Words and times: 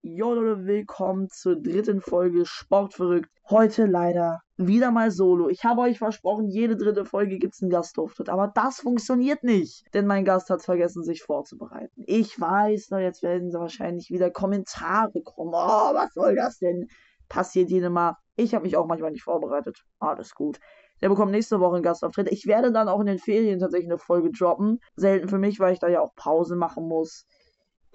Jo 0.00 0.32
Leute, 0.32 0.64
willkommen 0.64 1.28
zur 1.28 1.60
dritten 1.60 2.00
Folge 2.00 2.46
Sportverrückt. 2.46 3.28
Heute 3.50 3.84
leider 3.86 4.38
wieder 4.56 4.92
mal 4.92 5.10
solo. 5.10 5.48
Ich 5.48 5.64
habe 5.64 5.80
euch 5.80 5.98
versprochen, 5.98 6.46
jede 6.46 6.76
dritte 6.76 7.04
Folge 7.04 7.36
gibt 7.38 7.54
es 7.54 7.62
einen 7.62 7.72
Gastauftritt, 7.72 8.28
aber 8.28 8.52
das 8.54 8.78
funktioniert 8.78 9.42
nicht, 9.42 9.92
denn 9.94 10.06
mein 10.06 10.24
Gast 10.24 10.50
hat 10.50 10.62
vergessen, 10.62 11.02
sich 11.02 11.24
vorzubereiten. 11.24 12.04
Ich 12.06 12.40
weiß, 12.40 12.90
jetzt 13.00 13.24
werden 13.24 13.52
wahrscheinlich 13.52 14.08
wieder 14.10 14.30
Kommentare 14.30 15.20
kommen. 15.24 15.50
Oh, 15.52 15.94
was 15.94 16.14
soll 16.14 16.36
das 16.36 16.60
denn? 16.60 16.86
Passiert 17.28 17.68
jedem 17.68 17.94
Mal. 17.94 18.14
Ich 18.36 18.54
habe 18.54 18.66
mich 18.66 18.76
auch 18.76 18.86
manchmal 18.86 19.10
nicht 19.10 19.24
vorbereitet. 19.24 19.82
Alles 19.98 20.32
gut. 20.32 20.60
Der 21.00 21.08
bekommt 21.08 21.32
nächste 21.32 21.58
Woche 21.58 21.74
einen 21.74 21.82
Gastauftritt. 21.82 22.30
Ich 22.30 22.46
werde 22.46 22.70
dann 22.70 22.88
auch 22.88 23.00
in 23.00 23.06
den 23.06 23.18
Ferien 23.18 23.58
tatsächlich 23.58 23.90
eine 23.90 23.98
Folge 23.98 24.30
droppen. 24.30 24.78
Selten 24.94 25.28
für 25.28 25.38
mich, 25.38 25.58
weil 25.58 25.72
ich 25.72 25.80
da 25.80 25.88
ja 25.88 26.00
auch 26.00 26.14
Pause 26.14 26.54
machen 26.54 26.86
muss 26.86 27.26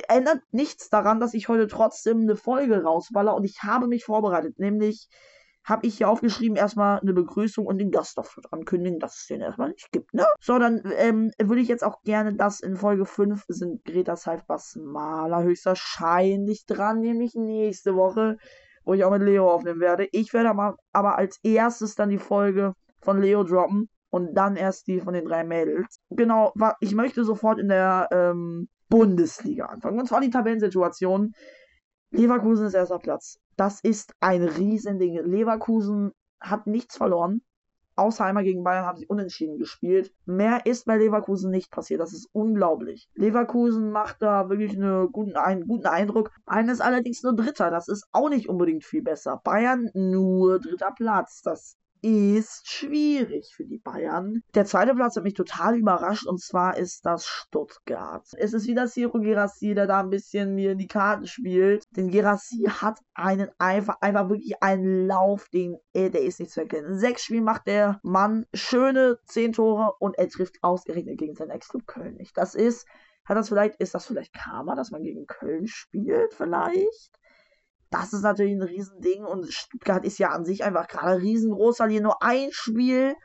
ändert 0.08 0.42
nichts 0.52 0.90
daran, 0.90 1.20
dass 1.20 1.34
ich 1.34 1.48
heute 1.48 1.68
trotzdem 1.68 2.22
eine 2.22 2.36
Folge 2.36 2.84
rausballer 2.84 3.36
und 3.36 3.44
ich 3.44 3.64
habe 3.64 3.88
mich 3.88 4.06
vorbereitet. 4.06 4.60
Nämlich 4.60 5.08
habe 5.64 5.88
ich 5.88 5.98
hier 5.98 6.10
aufgeschrieben, 6.10 6.58
erstmal 6.58 7.00
eine 7.00 7.14
Begrüßung 7.14 7.66
und 7.66 7.78
den 7.78 7.92
Gastauftritt 7.92 8.52
ankündigen, 8.52 9.00
dass 9.00 9.20
es 9.20 9.28
den 9.28 9.42
erstmal 9.42 9.70
nicht 9.70 9.92
gibt, 9.92 10.14
ne? 10.14 10.26
So, 10.42 10.60
dann 10.60 10.82
ähm, 10.98 11.32
würde 11.42 11.62
ich 11.62 11.70
jetzt 11.70 11.84
auch 11.84 12.02
gerne, 12.02 12.36
dass 12.36 12.60
in 12.60 12.76
Folge 12.76 13.06
5 13.06 13.46
sind 13.48 13.86
Greta 13.86 14.16
Seifbass 14.16 14.78
Maler 14.82 15.44
höchstwahrscheinlich 15.44 16.66
dran, 16.66 17.00
nämlich 17.00 17.34
nächste 17.36 17.96
Woche, 17.96 18.38
wo 18.84 18.94
ich 18.94 19.06
auch 19.06 19.12
mit 19.12 19.22
Leo 19.22 19.50
aufnehmen 19.50 19.80
werde. 19.80 20.08
Ich 20.12 20.34
werde 20.34 20.50
aber, 20.50 20.76
aber 20.92 21.18
als 21.18 21.40
erstes 21.44 21.96
dann 21.96 22.10
die 22.10 22.18
Folge 22.18 22.74
von 23.02 23.22
Leo 23.22 23.44
droppen 23.44 23.90
und 24.10 24.36
dann 24.36 24.58
erst 24.58 24.88
die 24.88 25.00
von 25.00 25.14
den 25.14 25.26
drei 25.26 25.46
Mädels. 25.46 26.00
Genau, 26.10 26.54
ich 26.82 26.94
möchte 26.94 27.24
sofort 27.24 27.60
in 27.60 27.70
der 27.70 28.10
ähm, 28.12 28.68
Bundesliga 28.94 29.66
anfangen. 29.66 30.00
Und 30.00 30.08
zwar 30.08 30.22
die 30.22 30.30
Tabellensituation. 30.30 31.34
Leverkusen 32.12 32.68
ist 32.68 32.76
erster 32.76 33.00
Platz. 33.00 33.40
Das 33.58 33.80
ist 33.82 34.14
ein 34.20 34.44
Riesending. 34.44 35.16
Leverkusen 35.26 36.12
hat 36.40 36.68
nichts 36.68 36.96
verloren. 36.96 37.42
Außer 37.96 38.24
einmal 38.24 38.44
gegen 38.44 38.64
Bayern 38.64 38.86
haben 38.86 39.00
sie 39.00 39.08
unentschieden 39.08 39.58
gespielt. 39.58 40.14
Mehr 40.26 40.68
ist 40.68 40.86
bei 40.86 40.98
Leverkusen 40.98 41.50
nicht 41.50 41.72
passiert. 41.72 42.02
Das 42.02 42.14
ist 42.14 42.30
unglaublich. 42.34 43.10
Leverkusen 43.16 43.90
macht 43.90 44.22
da 44.22 44.50
wirklich 44.50 44.76
eine 44.76 45.10
guten, 45.12 45.38
einen 45.38 45.66
guten 45.66 45.88
Eindruck. 45.88 46.30
Bayern 46.46 46.70
ist 46.70 46.82
allerdings 46.82 47.24
nur 47.24 47.36
Dritter. 47.36 47.72
Das 47.72 47.88
ist 47.88 48.08
auch 48.12 48.30
nicht 48.30 48.48
unbedingt 48.48 48.84
viel 48.84 49.02
besser. 49.02 49.42
Bayern 49.44 49.90
nur 49.96 50.60
dritter 50.60 50.92
Platz. 50.96 51.42
Das 51.42 51.78
ist 52.04 52.70
schwierig 52.70 53.54
für 53.56 53.64
die 53.64 53.78
Bayern. 53.78 54.44
Der 54.56 54.66
zweite 54.66 54.94
Platz 54.94 55.16
hat 55.16 55.24
mich 55.24 55.36
total 55.36 55.78
überrascht 55.78 56.28
und 56.28 56.42
zwar 56.42 56.78
ist 56.78 57.06
das 57.06 57.26
Stuttgart. 57.26 58.28
Es 58.38 58.52
ist 58.52 58.68
wieder 58.68 58.88
Ciro 58.88 59.20
Gerassi, 59.20 59.74
der 59.74 59.88
da 59.88 60.02
ein 60.02 60.10
bisschen 60.10 60.54
mir 60.54 60.74
in 60.74 60.80
die 60.80 60.88
Karten 60.88 61.28
spielt. 61.28 61.86
Denn 61.96 62.12
Gerassi 62.12 62.66
hat 62.68 63.00
einen 63.14 63.50
einfach, 63.58 64.02
einfach 64.02 64.28
wirklich 64.28 64.62
einen 64.62 65.08
Lauf, 65.08 65.48
den, 65.48 65.78
ey, 65.94 66.12
der 66.12 66.24
ist 66.24 66.42
nicht 66.42 66.52
zu 66.52 66.60
erkennen. 66.60 67.00
Sechs 67.00 67.24
Spiele 67.24 67.42
macht 67.42 67.68
der 67.68 68.02
Mann 68.04 68.46
schöne 68.54 69.18
zehn 69.24 69.54
Tore 69.54 69.94
und 70.00 70.18
er 70.18 70.28
trifft 70.28 70.58
ausgerechnet 70.62 71.18
gegen 71.18 71.36
seinen 71.36 71.52
Ex-Club 71.52 71.88
Köln 71.88 72.16
nicht. 72.16 72.38
Das 72.38 72.54
ist, 72.54 72.86
hat 73.24 73.38
das 73.38 73.48
vielleicht, 73.48 73.76
ist 73.78 73.96
das 73.96 74.06
vielleicht 74.06 74.34
Karma, 74.34 74.76
dass 74.76 74.92
man 74.92 75.04
gegen 75.04 75.26
Köln 75.26 75.68
spielt 75.68 76.34
vielleicht? 76.34 77.12
Das 77.94 78.12
ist 78.12 78.24
natürlich 78.24 78.56
ein 78.56 78.64
Riesending 78.64 79.24
und 79.24 79.54
Stuttgart 79.54 80.04
ist 80.04 80.18
ja 80.18 80.30
an 80.30 80.46
sich 80.46 80.64
einfach 80.64 80.88
gerade 80.88 81.22
riesengroß, 81.22 81.80
weil 81.80 81.92
hier 81.92 82.02
nur 82.02 82.24
ein 82.24 82.50
Spiel 82.52 83.16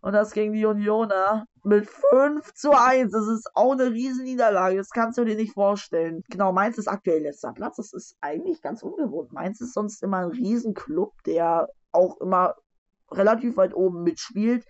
und 0.00 0.14
das 0.14 0.32
gegen 0.32 0.54
die 0.54 0.64
Unioner 0.64 1.44
mit 1.62 1.86
5 2.10 2.54
zu 2.54 2.70
1. 2.70 3.12
Das 3.12 3.26
ist 3.28 3.50
auch 3.54 3.72
eine 3.72 3.90
Riesenniederlage. 3.90 4.78
Das 4.78 4.88
kannst 4.88 5.18
du 5.18 5.26
dir 5.26 5.36
nicht 5.36 5.52
vorstellen. 5.52 6.22
Genau, 6.30 6.52
Mainz 6.52 6.78
ist 6.78 6.88
aktuell 6.88 7.20
letzter 7.20 7.52
Platz. 7.52 7.76
Das 7.76 7.92
ist 7.92 8.16
eigentlich 8.22 8.62
ganz 8.62 8.82
ungewohnt. 8.82 9.34
Mainz 9.34 9.60
ist 9.60 9.74
sonst 9.74 10.02
immer 10.02 10.20
ein 10.20 10.30
Riesenclub, 10.30 11.12
der 11.24 11.68
auch 11.92 12.18
immer 12.22 12.54
relativ 13.10 13.58
weit 13.58 13.74
oben 13.74 14.04
mitspielt. 14.04 14.64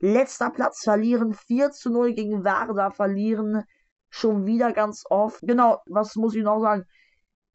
Letzter 0.00 0.50
Platz 0.50 0.82
verlieren 0.82 1.32
4 1.32 1.70
zu 1.70 1.90
0 1.90 2.12
gegen 2.14 2.42
Werder, 2.42 2.90
verlieren 2.90 3.62
schon 4.08 4.46
wieder 4.46 4.72
ganz 4.72 5.04
oft. 5.08 5.42
Genau, 5.42 5.78
was 5.86 6.16
muss 6.16 6.34
ich 6.34 6.42
noch 6.42 6.58
sagen? 6.58 6.86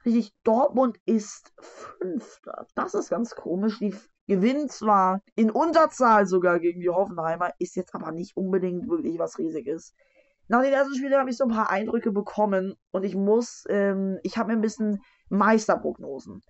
Richtig, 0.06 0.34
Dortmund 0.44 0.98
ist 1.06 1.52
Fünfter. 1.60 2.68
Das 2.76 2.94
ist 2.94 3.10
ganz 3.10 3.36
komisch. 3.36 3.80
Die 3.80 3.96
gewinnen 4.28 4.70
zwar 4.70 5.22
in 5.36 5.50
Unterzahl 5.50 6.28
sogar 6.28 6.60
gegen 6.60 6.80
die 6.80 6.90
Hoffenheimer, 6.90 7.52
ist 7.60 7.76
jetzt 7.76 7.96
aber 7.96 8.12
nicht 8.12 8.38
unbedingt 8.38 8.88
wirklich 8.88 9.18
was 9.18 9.40
Riesiges. 9.40 9.96
Nach 10.48 10.62
den 10.62 10.74
ersten 10.74 10.96
Spielen 10.96 11.16
habe 11.16 11.30
ich 11.30 11.38
so 11.38 11.46
ein 11.46 11.50
paar 11.50 11.72
Eindrücke 11.72 12.12
bekommen 12.12 12.76
und 12.92 13.04
ich 13.04 13.16
muss, 13.16 13.64
ähm, 13.68 14.20
ich 14.22 14.38
habe 14.38 14.52
mir 14.52 14.60
ein 14.60 14.62
bisschen 14.62 15.02
Meisterprognosen. 15.30 16.42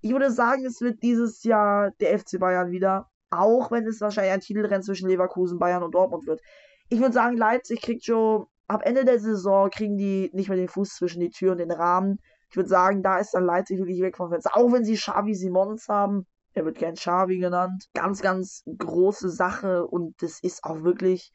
Ich 0.00 0.12
würde 0.12 0.30
sagen, 0.30 0.64
es 0.64 0.80
wird 0.80 1.02
dieses 1.02 1.44
Jahr 1.44 1.90
der 2.00 2.18
FC 2.18 2.38
Bayern 2.38 2.70
wieder, 2.70 3.10
auch 3.30 3.70
wenn 3.70 3.86
es 3.86 4.00
wahrscheinlich 4.00 4.32
ein 4.32 4.40
Titelrennen 4.40 4.82
zwischen 4.82 5.08
Leverkusen, 5.08 5.58
Bayern 5.58 5.82
und 5.82 5.94
Dortmund 5.94 6.26
wird. 6.26 6.40
Ich 6.88 6.98
würde 6.98 7.12
sagen, 7.12 7.36
Leipzig 7.36 7.82
kriegt 7.82 8.04
schon 8.04 8.46
ab 8.68 8.82
Ende 8.84 9.04
der 9.04 9.20
Saison 9.20 9.70
kriegen 9.70 9.96
die 9.96 10.30
nicht 10.32 10.48
mehr 10.48 10.56
den 10.56 10.68
Fuß 10.68 10.96
zwischen 10.96 11.20
die 11.20 11.30
Tür 11.30 11.52
und 11.52 11.58
den 11.58 11.70
Rahmen. 11.70 12.18
Ich 12.52 12.56
würde 12.56 12.68
sagen, 12.68 13.02
da 13.02 13.16
ist 13.16 13.32
dann 13.32 13.46
Leipzig 13.46 13.78
wirklich 13.78 14.02
weg 14.02 14.14
vom 14.14 14.28
Fenster. 14.28 14.54
Auch 14.54 14.70
wenn 14.72 14.84
sie 14.84 14.94
Xavi 14.94 15.34
Simons 15.34 15.88
haben. 15.88 16.26
Er 16.52 16.66
wird 16.66 16.76
gern 16.76 16.96
Xavi 16.96 17.38
genannt. 17.38 17.86
Ganz, 17.94 18.20
ganz 18.20 18.62
große 18.76 19.30
Sache. 19.30 19.86
Und 19.86 20.20
das 20.20 20.38
ist 20.42 20.62
auch 20.62 20.82
wirklich. 20.82 21.32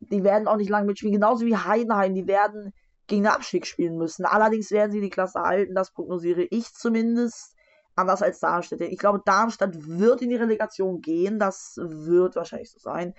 Die 0.00 0.24
werden 0.24 0.46
auch 0.46 0.58
nicht 0.58 0.68
lange 0.68 0.86
mitspielen. 0.86 1.14
Genauso 1.14 1.46
wie 1.46 1.56
Heidenheim. 1.56 2.14
Die 2.14 2.26
werden 2.26 2.74
gegen 3.06 3.22
den 3.22 3.32
Abstieg 3.32 3.66
spielen 3.66 3.96
müssen. 3.96 4.26
Allerdings 4.26 4.70
werden 4.70 4.92
sie 4.92 5.00
die 5.00 5.08
Klasse 5.08 5.40
halten. 5.40 5.74
Das 5.74 5.92
prognosiere 5.92 6.42
ich 6.42 6.74
zumindest. 6.74 7.54
Anders 7.96 8.22
als 8.22 8.38
Darmstadt. 8.38 8.82
Ich 8.82 8.98
glaube, 8.98 9.22
Darmstadt 9.24 9.76
wird 9.88 10.20
in 10.20 10.28
die 10.28 10.36
Relegation 10.36 11.00
gehen. 11.00 11.38
Das 11.38 11.72
wird 11.78 12.36
wahrscheinlich 12.36 12.70
so 12.70 12.78
sein 12.78 13.14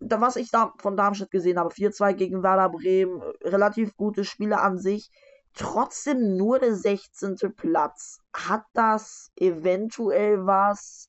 was 0.00 0.36
ich 0.36 0.50
da 0.50 0.74
von 0.78 0.98
Darmstadt 0.98 1.30
gesehen 1.30 1.58
habe, 1.58 1.72
4-2 1.72 2.12
gegen 2.12 2.42
Werder 2.42 2.68
Bremen, 2.68 3.22
relativ 3.42 3.96
gute 3.96 4.24
Spiele 4.24 4.60
an 4.60 4.76
sich 4.76 5.10
trotzdem 5.54 6.36
nur 6.36 6.58
der 6.58 6.74
16. 6.74 7.36
Platz. 7.56 8.18
Hat 8.32 8.64
das 8.72 9.30
eventuell 9.36 10.46
was 10.46 11.08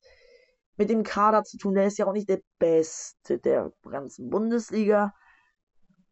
mit 0.76 0.90
dem 0.90 1.02
Kader 1.02 1.44
zu 1.44 1.58
tun? 1.58 1.74
Der 1.74 1.86
ist 1.86 1.98
ja 1.98 2.06
auch 2.06 2.12
nicht 2.12 2.28
der 2.28 2.40
beste 2.58 3.38
der 3.38 3.72
ganzen 3.88 4.30
Bundesliga. 4.30 5.12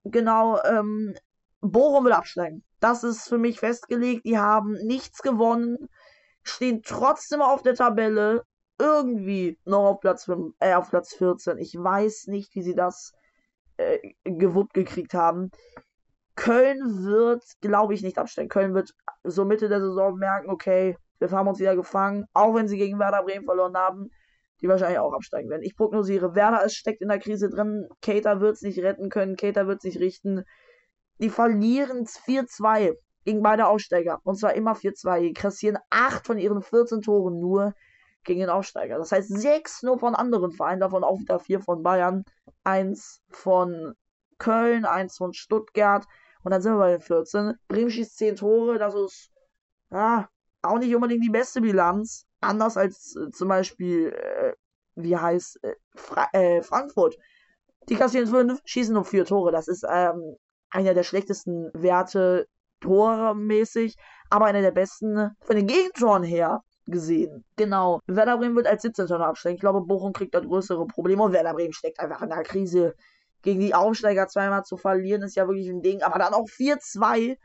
Genau, 0.05 0.61
ähm, 0.65 1.15
Bochum 1.61 2.05
will 2.05 2.13
absteigen. 2.13 2.65
Das 2.81 3.05
ist 3.05 3.29
für 3.29 3.39
mich 3.39 3.61
festgelegt. 3.61 4.27
Die 4.27 4.39
haben 4.39 4.73
nichts 4.85 5.23
gewonnen, 5.23 5.89
stehen 6.43 6.83
trotzdem 6.83 7.41
auf 7.41 7.63
der 7.63 7.75
Tabelle. 7.75 8.45
Irgendwie 8.79 9.59
noch 9.65 9.91
auf 9.91 10.01
Platz, 10.01 10.25
5, 10.25 10.53
äh, 10.59 10.75
auf 10.75 10.91
Platz 10.91 11.15
14. 11.15 11.59
Ich 11.59 11.75
weiß 11.75 12.27
nicht, 12.27 12.55
wie 12.55 12.63
sie 12.63 12.75
das 12.75 13.13
äh, 13.77 13.99
gewuppt 14.25 14.75
gekriegt 14.75 15.15
haben. 15.15 15.51
Köln 16.37 17.05
wird, 17.05 17.45
glaube 17.61 17.95
ich, 17.95 18.03
nicht 18.03 18.19
absteigen. 18.19 18.49
Köln 18.49 18.75
wird 18.75 18.91
so 19.23 19.45
Mitte 19.45 19.69
der 19.69 19.81
Saison 19.81 20.17
merken, 20.17 20.51
okay, 20.51 20.97
wir 21.19 21.31
haben 21.31 21.49
uns 21.49 21.61
wieder 21.61 21.77
gefangen, 21.77 22.27
auch 22.33 22.55
wenn 22.55 22.69
sie 22.69 22.77
gegen 22.77 22.99
Werder 22.99 23.23
Bremen 23.23 23.45
verloren 23.45 23.77
haben, 23.77 24.11
die 24.61 24.69
wahrscheinlich 24.69 24.99
auch 24.99 25.13
absteigen 25.13 25.49
werden. 25.49 25.63
Ich 25.63 25.77
prognostiere, 25.77 26.35
Werder 26.35 26.65
ist, 26.65 26.75
steckt 26.75 27.03
in 27.03 27.09
der 27.09 27.19
Krise 27.19 27.49
drin, 27.49 27.89
Cater 28.03 28.41
wird 28.41 28.57
es 28.57 28.63
nicht 28.63 28.79
retten 28.81 29.11
können, 29.11 29.37
Cater 29.37 29.67
wird 29.67 29.79
es 29.79 29.85
nicht 29.85 30.01
richten. 30.01 30.45
Die 31.19 31.31
verlieren 31.31 32.07
4-2 32.07 32.95
gegen 33.25 33.43
beide 33.43 33.67
Aufsteiger. 33.67 34.21
Und 34.25 34.39
zwar 34.39 34.55
immer 34.55 34.75
4-2. 34.75 35.21
Die 35.21 35.33
kassieren 35.33 35.79
8 35.91 36.27
von 36.27 36.39
ihren 36.39 36.63
14 36.63 37.03
Toren 37.03 37.41
nur 37.41 37.75
gegen 38.25 38.41
den 38.41 38.51
Aufsteiger. 38.51 38.99
Das 38.99 39.13
heißt 39.13 39.29
6 39.29 39.83
nur 39.83 39.99
von 39.99 40.15
anderen 40.15 40.53
Vereinen, 40.53 40.81
davon 40.81 41.05
auch 41.05 41.19
wieder 41.19 41.39
4 41.39 41.61
von 41.61 41.83
Bayern, 41.83 42.25
1 42.65 43.23
von 43.31 43.95
Köln, 44.39 44.85
1 44.85 45.17
von 45.17 45.33
Stuttgart. 45.33 46.05
Und 46.45 46.51
dann 46.51 46.63
sind 46.63 46.75
wir 46.75 46.79
bei 46.79 46.93
den 46.93 47.01
14. 47.01 47.55
Bremen 47.69 47.91
schießt 47.91 48.17
10 48.19 48.37
Tore, 48.37 48.79
das 48.79 48.95
ist 48.95 49.31
ja, 49.91 50.29
auch 50.63 50.79
nicht 50.79 50.95
unbedingt 50.95 51.25
die 51.25 51.31
beste 51.31 51.61
Bilanz. 51.61 52.27
Anders 52.41 52.77
als 52.77 53.17
äh, 53.17 53.31
zum 53.31 53.49
Beispiel, 53.49 54.11
äh, 54.11 54.53
wie 54.95 55.17
heißt 55.17 55.63
äh, 55.63 55.75
Fra 55.95 56.29
äh, 56.33 56.63
Frankfurt. 56.63 57.17
Die 57.89 57.97
kassieren 57.97 58.27
5, 58.27 58.61
schießen 58.65 58.95
nur 58.95 59.05
4 59.05 59.25
Tore. 59.25 59.53
Das 59.53 59.69
ist 59.69 59.85
ähm, 59.89 60.37
einer 60.71 60.95
der 60.95 61.03
schlechtesten 61.03 61.71
Werte 61.75 62.47
tormäßig, 62.81 63.97
aber 64.31 64.47
einer 64.47 64.63
der 64.63 64.73
besten 64.73 65.31
von 65.41 65.57
den 65.57 65.67
Gegentoren 65.67 66.23
her 66.23 66.63
gesehen. 66.87 67.45
Genau. 67.57 68.01
Werder 68.07 68.37
Bremen 68.37 68.57
wird 68.57 68.67
als 68.67 68.83
17. 68.83 69.11
absteigen. 69.13 69.55
Ich 69.55 69.61
glaube, 69.61 69.81
Bochum 69.81 70.13
kriegt 70.13 70.35
da 70.35 70.41
größere 70.41 70.87
Probleme 70.87 71.23
und 71.23 71.33
Werder 71.33 71.55
Bremen 71.55 71.73
steckt 71.73 72.01
einfach 72.01 72.21
in 72.21 72.29
der 72.29 72.43
Krise 72.43 72.95
gegen 73.45 73.61
die 73.61 73.75
Aufsteiger 73.75 74.27
zweimal 74.27 74.65
zu 74.65 74.77
verlieren, 74.77 75.23
ist 75.23 75.37
ja 75.37 75.47
wirklich 75.47 75.69
ein 75.69 75.83
Ding. 75.83 76.03
Aber 76.03 76.19
dann 76.19 76.35
auch 76.35 76.49
4-2 76.49 77.37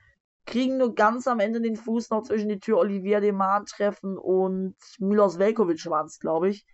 kriegen 0.46 0.78
nur 0.78 0.96
ganz 0.96 1.28
am 1.28 1.40
Ende 1.40 1.62
den 1.62 1.76
Fuß 1.76 2.10
noch 2.10 2.24
zwischen 2.24 2.50
die 2.50 2.60
Tür 2.60 2.80
Olivier 2.80 3.22
Deman 3.22 3.66
treffen 3.66 4.18
und 4.18 4.76
Milos 4.98 5.38
Velkovic 5.38 5.86
waren 5.88 6.08
es, 6.08 6.20
glaube 6.20 6.50
ich. 6.50 6.66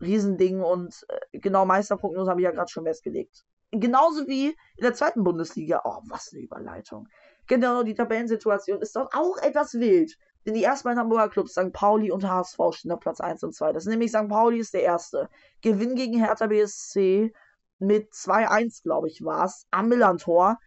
Riesending 0.00 0.60
und 0.60 1.06
äh, 1.08 1.38
genau 1.38 1.64
Meisterprognose 1.64 2.30
habe 2.30 2.40
ich 2.40 2.44
ja 2.44 2.50
gerade 2.50 2.70
schon 2.70 2.84
festgelegt. 2.84 3.44
Genauso 3.70 4.26
wie 4.26 4.48
in 4.48 4.82
der 4.82 4.92
zweiten 4.92 5.22
Bundesliga. 5.22 5.80
Oh, 5.84 6.00
was 6.08 6.32
eine 6.32 6.42
Überleitung. 6.42 7.08
Genau, 7.46 7.84
die 7.84 7.94
Tabellensituation 7.94 8.82
ist 8.82 8.96
dort 8.96 9.14
auch 9.14 9.38
etwas 9.38 9.74
wild. 9.74 10.18
Denn 10.44 10.54
die 10.54 10.64
ersten 10.64 10.88
beiden 10.88 10.98
Hamburger 10.98 11.28
Clubs, 11.28 11.52
St. 11.52 11.72
Pauli 11.72 12.10
und 12.10 12.28
HSV, 12.28 12.58
stehen 12.72 12.90
auf 12.90 13.00
Platz 13.00 13.20
1 13.20 13.44
und 13.44 13.54
2. 13.54 13.72
Das 13.72 13.84
ist 13.84 13.90
nämlich 13.90 14.10
St. 14.10 14.28
Pauli 14.28 14.58
ist 14.58 14.74
der 14.74 14.82
erste. 14.82 15.30
Gewinn 15.62 15.94
gegen 15.94 16.18
Hertha 16.18 16.48
BSC 16.48 17.32
mit 17.82 18.12
2-1, 18.12 18.82
glaube 18.82 19.08
ich, 19.08 19.24
war 19.24 19.44
es, 19.44 19.66
am 19.70 19.88
Millantor. 19.88 20.58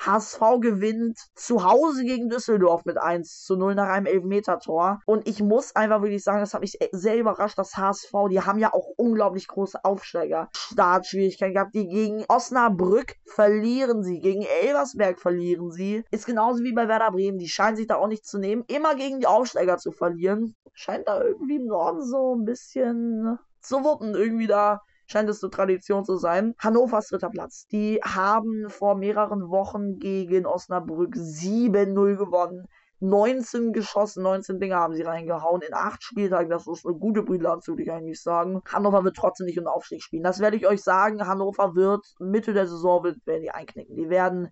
HSV 0.00 0.40
gewinnt 0.60 1.18
zu 1.34 1.62
Hause 1.62 2.04
gegen 2.04 2.30
Düsseldorf 2.30 2.86
mit 2.86 2.96
1 2.96 3.44
zu 3.44 3.56
0 3.56 3.74
nach 3.74 3.88
einem 3.88 4.06
Elfmeter-Tor. 4.06 5.00
Und 5.04 5.28
ich 5.28 5.42
muss 5.42 5.76
einfach 5.76 6.00
wirklich 6.00 6.24
sagen, 6.24 6.40
das 6.40 6.54
hat 6.54 6.62
mich 6.62 6.78
sehr 6.92 7.18
überrascht, 7.18 7.58
dass 7.58 7.76
HSV, 7.76 8.10
die 8.30 8.40
haben 8.40 8.58
ja 8.58 8.72
auch 8.72 8.86
unglaublich 8.96 9.46
große 9.46 9.84
Aufsteiger. 9.84 10.48
Startschwierigkeiten 10.56 11.54
gehabt. 11.54 11.74
Die 11.74 11.86
gegen 11.86 12.24
Osnabrück 12.28 13.16
verlieren 13.26 14.02
sie, 14.02 14.20
gegen 14.20 14.42
Elversberg 14.62 15.20
verlieren 15.20 15.70
sie. 15.70 16.02
Ist 16.10 16.26
genauso 16.26 16.62
wie 16.62 16.72
bei 16.72 16.88
Werder 16.88 17.10
Bremen. 17.10 17.38
Die 17.38 17.48
scheinen 17.48 17.76
sich 17.76 17.86
da 17.86 17.96
auch 17.96 18.08
nicht 18.08 18.24
zu 18.24 18.38
nehmen. 18.38 18.64
Immer 18.68 18.94
gegen 18.94 19.20
die 19.20 19.26
Aufsteiger 19.26 19.76
zu 19.76 19.92
verlieren. 19.92 20.54
Scheint 20.72 21.08
da 21.08 21.22
irgendwie 21.22 21.56
im 21.56 21.66
Norden 21.66 22.02
so 22.02 22.34
ein 22.34 22.46
bisschen 22.46 23.38
zu 23.60 23.84
wuppen. 23.84 24.14
Irgendwie 24.14 24.46
da 24.46 24.80
scheint 25.10 25.28
es 25.28 25.40
so 25.40 25.48
Tradition 25.48 26.04
zu 26.04 26.16
sein. 26.16 26.54
Hannovers 26.58 27.08
dritter 27.08 27.30
Platz. 27.30 27.66
Die 27.66 28.00
haben 28.02 28.68
vor 28.68 28.94
mehreren 28.94 29.50
Wochen 29.50 29.98
gegen 29.98 30.46
Osnabrück 30.46 31.14
7-0 31.14 32.16
gewonnen. 32.16 32.66
19 33.00 33.72
geschossen, 33.72 34.22
19 34.22 34.60
Dinger 34.60 34.76
haben 34.76 34.94
sie 34.94 35.02
reingehauen 35.02 35.62
in 35.62 35.72
8 35.72 36.02
Spieltagen. 36.02 36.50
Das 36.50 36.66
ist 36.66 36.86
eine 36.86 36.96
gute 36.96 37.22
Bilanz, 37.22 37.66
würde 37.66 37.82
ich 37.82 37.90
eigentlich 37.90 38.22
sagen. 38.22 38.60
Hannover 38.70 39.04
wird 39.04 39.16
trotzdem 39.16 39.46
nicht 39.46 39.58
um 39.58 39.66
Aufstieg 39.66 40.02
spielen. 40.02 40.22
Das 40.22 40.38
werde 40.38 40.56
ich 40.56 40.66
euch 40.66 40.82
sagen. 40.82 41.26
Hannover 41.26 41.74
wird 41.74 42.04
Mitte 42.18 42.52
der 42.52 42.66
Saison 42.66 43.02
wird, 43.02 43.26
werden 43.26 43.42
die 43.42 43.50
einknicken. 43.50 43.96
Die 43.96 44.10
werden 44.10 44.50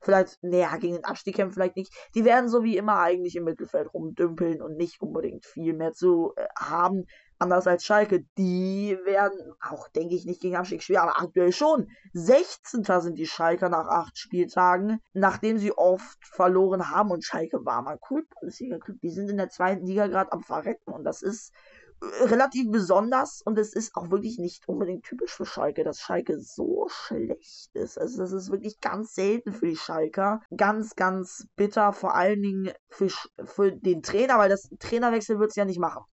vielleicht, 0.00 0.38
naja, 0.42 0.74
gegen 0.78 0.94
den 0.94 1.04
Abstieg 1.04 1.36
kämpfen 1.36 1.54
vielleicht 1.54 1.76
nicht. 1.76 1.92
Die 2.14 2.24
werden 2.24 2.48
so 2.48 2.62
wie 2.62 2.76
immer 2.76 2.98
eigentlich 2.98 3.36
im 3.36 3.44
Mittelfeld 3.44 3.92
rumdümpeln 3.92 4.62
und 4.62 4.76
nicht 4.76 5.00
unbedingt 5.02 5.44
viel 5.44 5.74
mehr 5.74 5.92
zu 5.92 6.32
äh, 6.36 6.46
haben. 6.58 7.04
Anders 7.38 7.66
als 7.66 7.84
Schalke. 7.84 8.24
Die 8.38 8.96
werden 9.04 9.38
auch, 9.60 9.88
denke 9.88 10.14
ich, 10.14 10.24
nicht 10.24 10.40
gegen 10.40 10.56
Abstieg 10.56 10.82
spielen, 10.82 11.00
aber 11.00 11.20
aktuell 11.20 11.52
schon. 11.52 11.90
16. 12.14 12.84
sind 12.84 13.18
die 13.18 13.26
Schalker 13.26 13.68
nach 13.68 13.86
acht 13.88 14.16
Spieltagen, 14.16 15.00
nachdem 15.12 15.58
sie 15.58 15.72
oft 15.72 16.18
verloren 16.24 16.90
haben. 16.90 17.10
Und 17.10 17.24
Schalke 17.24 17.64
war 17.64 17.82
mal 17.82 17.98
cool, 18.10 18.26
Bundesliga-Club. 18.40 18.98
Die 19.02 19.10
sind 19.10 19.28
in 19.28 19.36
der 19.36 19.50
zweiten 19.50 19.86
Liga 19.86 20.06
gerade 20.06 20.32
am 20.32 20.42
Verrecken. 20.42 20.92
Und 20.92 21.04
das 21.04 21.20
ist 21.20 21.52
äh, 22.00 22.24
relativ 22.24 22.70
besonders 22.70 23.42
und 23.42 23.58
es 23.58 23.74
ist 23.74 23.96
auch 23.96 24.10
wirklich 24.10 24.38
nicht 24.38 24.68
unbedingt 24.68 25.04
typisch 25.04 25.34
für 25.34 25.46
Schalke, 25.46 25.84
dass 25.84 26.00
Schalke 26.00 26.40
so 26.40 26.88
schlecht 26.88 27.74
ist. 27.74 27.98
Also 27.98 28.18
das 28.18 28.32
ist 28.32 28.50
wirklich 28.50 28.80
ganz 28.80 29.14
selten 29.14 29.52
für 29.52 29.66
die 29.66 29.76
Schalker. 29.76 30.40
Ganz, 30.56 30.96
ganz 30.96 31.46
bitter, 31.56 31.92
vor 31.92 32.14
allen 32.14 32.42
Dingen 32.42 32.72
für, 32.88 33.08
für 33.44 33.72
den 33.72 34.02
Trainer, 34.02 34.38
weil 34.38 34.48
das 34.48 34.70
Trainerwechsel 34.78 35.38
wird 35.38 35.50
es 35.50 35.56
ja 35.56 35.64
nicht 35.64 35.80
machen. 35.80 36.04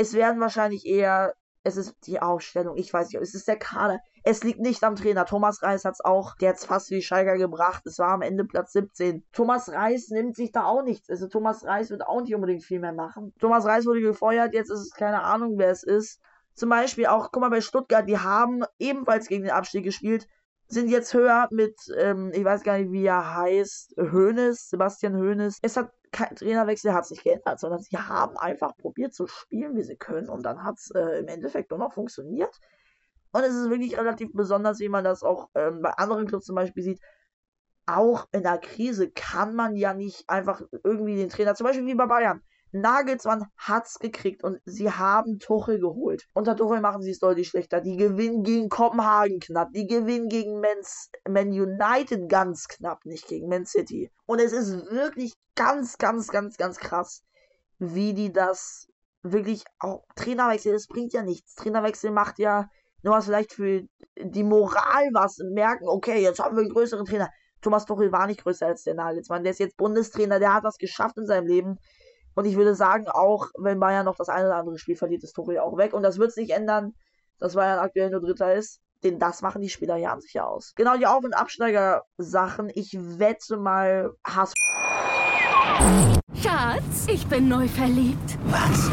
Es 0.00 0.14
werden 0.14 0.40
wahrscheinlich 0.40 0.86
eher, 0.86 1.34
es 1.62 1.76
ist 1.76 1.94
die 2.06 2.22
Aufstellung, 2.22 2.78
ich 2.78 2.90
weiß 2.90 3.08
nicht, 3.08 3.20
es 3.20 3.34
ist 3.34 3.46
der 3.46 3.58
Kader. 3.58 3.98
Es 4.24 4.42
liegt 4.42 4.58
nicht 4.58 4.82
am 4.82 4.96
Trainer. 4.96 5.26
Thomas 5.26 5.62
Reis 5.62 5.84
hat 5.84 5.92
es 5.92 6.00
auch, 6.02 6.36
der 6.36 6.48
hat 6.48 6.56
es 6.56 6.64
fast 6.64 6.90
wie 6.90 7.02
Schalker 7.02 7.36
gebracht. 7.36 7.82
Es 7.84 7.98
war 7.98 8.12
am 8.12 8.22
Ende 8.22 8.46
Platz 8.46 8.72
17. 8.72 9.26
Thomas 9.30 9.68
Reis 9.68 10.08
nimmt 10.08 10.36
sich 10.36 10.52
da 10.52 10.64
auch 10.64 10.82
nichts. 10.82 11.10
Also 11.10 11.28
Thomas 11.28 11.66
Reis 11.66 11.90
wird 11.90 12.06
auch 12.06 12.22
nicht 12.22 12.34
unbedingt 12.34 12.64
viel 12.64 12.80
mehr 12.80 12.94
machen. 12.94 13.34
Thomas 13.40 13.66
Reis 13.66 13.84
wurde 13.84 14.00
gefeuert, 14.00 14.54
jetzt 14.54 14.70
ist 14.70 14.80
es 14.80 14.94
keine 14.94 15.22
Ahnung, 15.22 15.58
wer 15.58 15.70
es 15.70 15.82
ist. 15.82 16.18
Zum 16.54 16.70
Beispiel 16.70 17.04
auch, 17.04 17.30
guck 17.30 17.42
mal, 17.42 17.50
bei 17.50 17.60
Stuttgart, 17.60 18.08
die 18.08 18.18
haben 18.18 18.64
ebenfalls 18.78 19.28
gegen 19.28 19.42
den 19.42 19.52
Abstieg 19.52 19.84
gespielt 19.84 20.26
sind 20.70 20.88
jetzt 20.88 21.12
höher 21.14 21.48
mit, 21.50 21.74
ähm, 21.98 22.30
ich 22.32 22.44
weiß 22.44 22.62
gar 22.62 22.78
nicht, 22.78 22.92
wie 22.92 23.04
er 23.04 23.34
heißt, 23.34 23.96
Hoeneß, 23.98 24.70
Sebastian 24.70 25.16
Hoeneß. 25.16 25.58
Es 25.62 25.76
hat 25.76 25.90
kein 26.12 26.34
Trainerwechsel 26.34 26.92
hat 26.92 27.06
sich 27.06 27.22
geändert, 27.22 27.60
sondern 27.60 27.80
sie 27.80 27.96
haben 27.96 28.36
einfach 28.36 28.76
probiert 28.76 29.14
zu 29.14 29.26
spielen, 29.26 29.76
wie 29.76 29.82
sie 29.82 29.96
können 29.96 30.28
und 30.28 30.44
dann 30.44 30.64
hat 30.64 30.78
es 30.78 30.90
äh, 30.90 31.20
im 31.20 31.28
Endeffekt 31.28 31.70
nur 31.70 31.78
noch 31.78 31.92
funktioniert. 31.92 32.58
Und 33.32 33.42
es 33.42 33.54
ist 33.54 33.70
wirklich 33.70 33.96
relativ 33.96 34.32
besonders, 34.32 34.80
wie 34.80 34.88
man 34.88 35.04
das 35.04 35.22
auch 35.22 35.48
ähm, 35.54 35.82
bei 35.82 35.90
anderen 35.90 36.26
Clubs 36.26 36.46
zum 36.46 36.56
Beispiel 36.56 36.82
sieht. 36.82 37.00
Auch 37.86 38.26
in 38.32 38.42
der 38.42 38.58
Krise 38.58 39.10
kann 39.10 39.54
man 39.54 39.76
ja 39.76 39.94
nicht 39.94 40.28
einfach 40.28 40.62
irgendwie 40.84 41.16
den 41.16 41.28
Trainer, 41.28 41.54
zum 41.54 41.66
Beispiel 41.66 41.86
wie 41.86 41.94
bei 41.94 42.06
Bayern, 42.06 42.42
Nagelsmann 42.72 43.46
hat's 43.56 43.98
gekriegt 43.98 44.44
und 44.44 44.60
sie 44.64 44.90
haben 44.90 45.38
Tuchel 45.38 45.80
geholt. 45.80 46.26
Unter 46.34 46.56
Tuchel 46.56 46.80
machen 46.80 47.02
sie 47.02 47.10
es 47.10 47.18
deutlich 47.18 47.48
schlechter. 47.48 47.80
Die 47.80 47.96
gewinnen 47.96 48.42
gegen 48.42 48.68
Kopenhagen 48.68 49.40
knapp. 49.40 49.72
Die 49.72 49.86
gewinnen 49.86 50.28
gegen 50.28 50.60
Mans, 50.60 51.10
Man 51.28 51.48
United 51.48 52.28
ganz 52.28 52.68
knapp, 52.68 53.04
nicht 53.04 53.26
gegen 53.26 53.48
Man 53.48 53.66
City. 53.66 54.10
Und 54.26 54.40
es 54.40 54.52
ist 54.52 54.90
wirklich 54.90 55.34
ganz, 55.54 55.98
ganz, 55.98 56.28
ganz, 56.28 56.56
ganz 56.56 56.78
krass, 56.78 57.22
wie 57.78 58.14
die 58.14 58.32
das 58.32 58.86
wirklich 59.22 59.64
auch 59.78 60.04
Trainerwechsel, 60.16 60.72
das 60.72 60.86
bringt 60.86 61.12
ja 61.12 61.22
nichts. 61.22 61.54
Trainerwechsel 61.54 62.10
macht 62.10 62.38
ja 62.38 62.68
nur 63.02 63.14
was 63.14 63.26
vielleicht 63.26 63.52
für 63.52 63.82
die 64.18 64.44
Moral 64.44 65.08
was 65.12 65.38
merken, 65.52 65.88
okay, 65.88 66.22
jetzt 66.22 66.38
haben 66.38 66.56
wir 66.56 66.62
einen 66.62 66.72
größeren 66.72 67.04
Trainer. 67.04 67.30
Thomas 67.62 67.84
Tuchel 67.84 68.12
war 68.12 68.26
nicht 68.26 68.42
größer 68.42 68.66
als 68.66 68.84
der 68.84 68.94
Nagelsmann. 68.94 69.42
Der 69.42 69.52
ist 69.52 69.60
jetzt 69.60 69.76
Bundestrainer, 69.76 70.38
der 70.38 70.54
hat 70.54 70.64
was 70.64 70.78
geschafft 70.78 71.18
in 71.18 71.26
seinem 71.26 71.46
Leben. 71.46 71.78
Und 72.34 72.44
ich 72.44 72.56
würde 72.56 72.74
sagen, 72.74 73.08
auch 73.08 73.48
wenn 73.58 73.80
Bayern 73.80 74.04
noch 74.04 74.16
das 74.16 74.28
eine 74.28 74.46
oder 74.46 74.56
andere 74.56 74.78
Spiel 74.78 74.96
verliert, 74.96 75.22
ist 75.24 75.32
Tuchel 75.32 75.58
auch 75.58 75.76
weg. 75.76 75.92
Und 75.92 76.02
das 76.02 76.18
wird 76.18 76.32
sich 76.32 76.50
ändern, 76.50 76.94
dass 77.38 77.54
Bayern 77.54 77.78
aktuell 77.78 78.10
nur 78.10 78.20
Dritter 78.20 78.54
ist. 78.54 78.80
Denn 79.02 79.18
das 79.18 79.40
machen 79.40 79.62
die 79.62 79.70
Spieler 79.70 79.96
ja 79.96 80.12
an 80.12 80.20
sich 80.20 80.40
aus. 80.40 80.74
Genau 80.76 80.96
die 80.96 81.06
Auf- 81.06 81.24
und 81.24 81.34
Absteiger-Sachen. 81.34 82.70
Ich 82.74 82.96
wette 82.98 83.56
mal, 83.56 84.10
Hass. 84.24 84.52
Schatz, 86.34 87.06
ich 87.08 87.26
bin 87.26 87.48
neu 87.48 87.66
verliebt. 87.66 88.38
Was? 88.44 88.90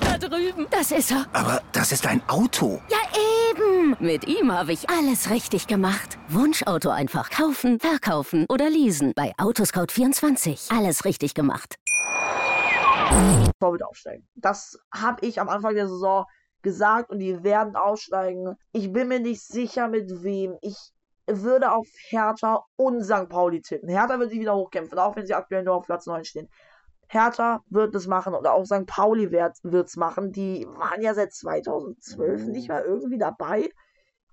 Da 0.00 0.18
drüben. 0.18 0.66
Das 0.70 0.90
ist 0.90 1.12
er. 1.12 1.26
Aber 1.32 1.62
das 1.72 1.92
ist 1.92 2.06
ein 2.06 2.20
Auto. 2.28 2.80
Ja, 2.88 2.98
eben. 3.50 3.96
Mit 4.00 4.26
ihm 4.26 4.52
habe 4.52 4.72
ich 4.72 4.90
alles 4.90 5.30
richtig 5.30 5.66
gemacht. 5.68 6.18
Wunschauto 6.28 6.90
einfach 6.90 7.30
kaufen, 7.30 7.78
verkaufen 7.78 8.46
oder 8.48 8.68
leasen. 8.68 9.12
Bei 9.14 9.32
Autoscout24. 9.36 10.76
Alles 10.76 11.04
richtig 11.04 11.34
gemacht. 11.34 11.76
Torwart 13.60 13.82
aufsteigen. 13.84 14.28
Das 14.34 14.78
habe 14.92 15.26
ich 15.26 15.40
am 15.40 15.48
Anfang 15.48 15.74
der 15.74 15.88
Saison 15.88 16.24
gesagt 16.62 17.10
und 17.10 17.18
die 17.18 17.44
werden 17.44 17.76
aufsteigen. 17.76 18.56
Ich 18.72 18.92
bin 18.92 19.08
mir 19.08 19.20
nicht 19.20 19.42
sicher 19.42 19.88
mit 19.88 20.22
wem. 20.22 20.56
Ich 20.62 20.76
würde 21.26 21.72
auf 21.72 21.86
Hertha 22.08 22.64
und 22.76 23.02
St. 23.02 23.28
Pauli 23.28 23.62
tippen. 23.62 23.88
Hertha 23.88 24.18
wird 24.18 24.30
sich 24.30 24.40
wieder 24.40 24.56
hochkämpfen, 24.56 24.98
auch 24.98 25.16
wenn 25.16 25.26
sie 25.26 25.34
aktuell 25.34 25.62
nur 25.62 25.74
auf 25.74 25.86
Platz 25.86 26.06
9 26.06 26.24
stehen. 26.24 26.48
Hertha 27.08 27.62
wird 27.68 27.94
es 27.94 28.06
machen 28.06 28.34
oder 28.34 28.54
auch 28.54 28.64
St. 28.64 28.86
Pauli 28.86 29.30
wird 29.30 29.86
es 29.86 29.96
machen. 29.96 30.32
Die 30.32 30.66
waren 30.66 31.02
ja 31.02 31.14
seit 31.14 31.32
2012 31.32 32.46
nicht 32.48 32.68
mehr 32.68 32.84
irgendwie 32.84 33.18
dabei, 33.18 33.70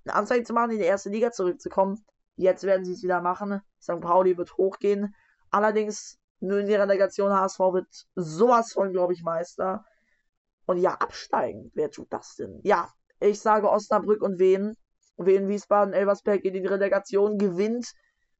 eine 0.04 0.14
Anzeige 0.14 0.44
zu 0.44 0.52
machen, 0.52 0.72
in 0.72 0.78
die 0.78 0.84
erste 0.84 1.10
Liga 1.10 1.30
zurückzukommen. 1.30 2.04
Jetzt 2.36 2.64
werden 2.64 2.84
sie 2.84 2.92
es 2.92 3.02
wieder 3.02 3.20
machen. 3.20 3.60
St. 3.80 4.00
Pauli 4.00 4.36
wird 4.36 4.56
hochgehen. 4.56 5.14
Allerdings 5.50 6.18
nur 6.42 6.58
in 6.58 6.66
die 6.66 6.74
Relegation 6.74 7.32
HSV 7.32 7.58
wird 7.58 7.86
sowas 8.16 8.72
von, 8.72 8.92
glaube 8.92 9.12
ich, 9.12 9.22
Meister. 9.22 9.84
Und 10.66 10.78
ja, 10.78 10.94
absteigen. 10.94 11.70
Wer 11.74 11.90
tut 11.90 12.12
das 12.12 12.34
denn? 12.36 12.60
Ja, 12.62 12.88
ich 13.20 13.40
sage 13.40 13.70
Osnabrück 13.70 14.22
und 14.22 14.38
Wien. 14.38 14.74
Wien, 15.16 15.48
Wiesbaden, 15.48 15.94
Elversberg 15.94 16.44
in 16.44 16.54
die 16.54 16.66
Relegation 16.66 17.38
gewinnt. 17.38 17.92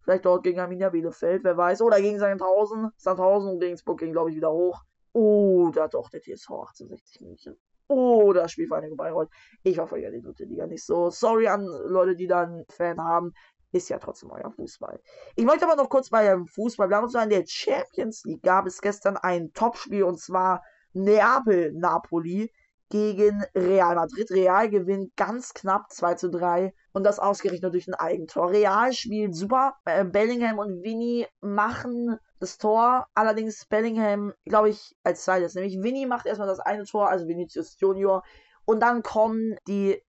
Vielleicht 0.03 0.25
dort 0.25 0.43
gegen 0.43 0.59
Arminia 0.59 0.91
Bielefeld, 0.91 1.45
wer 1.45 1.57
weiß. 1.57 1.81
Oder 1.83 2.01
gegen 2.01 2.19
Sandhausen. 2.19 2.91
Sandhausen 2.97 3.51
und 3.53 3.63
Regensburg 3.63 4.01
gehen, 4.01 4.13
glaube 4.13 4.31
ich, 4.31 4.37
wieder 4.37 4.51
hoch. 4.51 4.83
Oder 5.13 5.89
doch 5.89 6.11
der 6.11 6.21
TSV 6.21 6.51
1860 6.51 7.21
München. 7.21 7.57
Oder 7.87 8.49
Spielvereinigung 8.49 8.97
Bayreuth. 8.97 9.29
Ich 9.63 9.79
hoffe 9.79 9.99
ja 9.99 10.11
die 10.11 10.23
dritte 10.23 10.45
Liga 10.45 10.67
nicht 10.67 10.85
so. 10.85 11.11
Sorry 11.11 11.47
an 11.47 11.67
Leute, 11.87 12.17
die 12.17 12.27
da 12.27 12.43
einen 12.43 12.65
Fan 12.69 13.01
haben 13.01 13.33
ist 13.73 13.89
ja 13.89 13.99
trotzdem 13.99 14.31
euer 14.31 14.51
Fußball. 14.51 15.01
Ich 15.35 15.45
möchte 15.45 15.67
aber 15.67 15.77
noch 15.77 15.89
kurz 15.89 16.11
bei 16.11 16.25
dem 16.29 16.47
Fußball 16.47 16.89
bleiben. 16.89 17.05
Und 17.05 17.11
zwar 17.11 17.25
in 17.25 17.31
der 17.31 17.45
Champions 17.47 18.23
League 18.25 18.43
gab 18.43 18.67
es 18.67 18.81
gestern 18.81 19.17
ein 19.17 19.53
Topspiel 19.53 20.05
und 20.05 20.21
zwar 20.21 20.63
Neapel-Napoli 20.93 22.53
gegen 22.91 23.43
Real 23.55 23.95
Madrid. 23.95 24.31
Real 24.31 24.69
gewinnt 24.69 25.17
ganz 25.17 25.55
knapp 25.55 25.91
2 25.91 26.15
zu 26.15 26.31
3 26.31 26.75
und 26.93 27.05
das 27.05 27.19
ausgerechnet 27.19 27.73
durch 27.73 27.89
ein 27.89 27.95
Eigentor. 27.95 28.51
Real 28.51 28.93
spielt 28.93 29.35
super. 29.35 29.77
Äh, 29.87 30.05
Bellingham 30.05 30.59
und 30.59 30.83
Vinny 30.83 31.27
machen 31.41 32.19
das 32.39 32.59
Tor. 32.59 33.07
Allerdings 33.15 33.65
Bellingham, 33.65 34.35
glaube 34.45 34.69
ich, 34.69 34.95
als 35.03 35.25
zweites. 35.25 35.55
Nämlich 35.55 35.83
Vinny 35.83 36.05
macht 36.05 36.27
erstmal 36.27 36.49
das 36.49 36.61
eine 36.61 36.85
Tor, 36.85 37.09
also 37.09 37.27
Vinicius 37.27 37.81
Junior. 37.81 38.23
Und 38.67 38.81
dann 38.81 39.03
kommen 39.03 39.57
die 39.67 40.03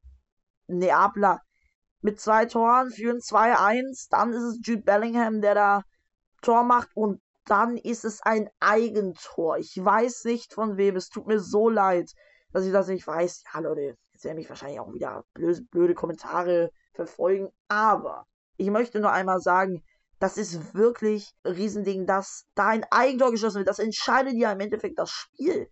Neapler 0.67 1.41
mit 2.03 2.19
zwei 2.19 2.45
Toren, 2.45 2.91
führen 2.91 3.19
2-1. 3.19 4.07
Dann 4.11 4.33
ist 4.33 4.43
es 4.43 4.59
Jude 4.63 4.83
Bellingham, 4.83 5.41
der 5.41 5.55
da 5.55 5.83
Tor 6.41 6.63
macht 6.63 6.89
und 6.95 7.21
dann 7.45 7.77
ist 7.77 8.05
es 8.05 8.21
ein 8.21 8.49
Eigentor. 8.59 9.57
Ich 9.57 9.73
weiß 9.77 10.25
nicht 10.25 10.53
von 10.53 10.77
wem. 10.77 10.95
Es 10.95 11.09
tut 11.09 11.27
mir 11.27 11.39
so 11.39 11.69
leid, 11.69 12.11
dass 12.51 12.65
ich 12.65 12.71
das 12.71 12.87
nicht 12.87 13.05
weiß. 13.07 13.43
Ja, 13.53 13.59
Leute, 13.61 13.97
jetzt 14.13 14.23
werden 14.23 14.37
mich 14.37 14.49
wahrscheinlich 14.49 14.79
auch 14.79 14.93
wieder 14.93 15.23
blöde, 15.33 15.61
blöde 15.71 15.93
Kommentare 15.95 16.71
verfolgen. 16.93 17.49
Aber 17.67 18.25
ich 18.57 18.69
möchte 18.69 18.99
nur 18.99 19.11
einmal 19.11 19.39
sagen, 19.39 19.83
Das 20.23 20.37
ist 20.37 20.73
wirklich 20.73 21.33
ein 21.43 21.51
Riesending, 21.51 22.05
dass 22.05 22.45
da 22.55 22.69
ein 22.69 22.85
Eigentor 22.91 23.31
geschossen 23.31 23.57
wird. 23.57 23.67
Das 23.67 23.79
entscheidet 23.79 24.35
ja 24.35 24.53
im 24.53 24.59
Endeffekt 24.61 24.97
das 24.97 25.09
Spiel. 25.11 25.69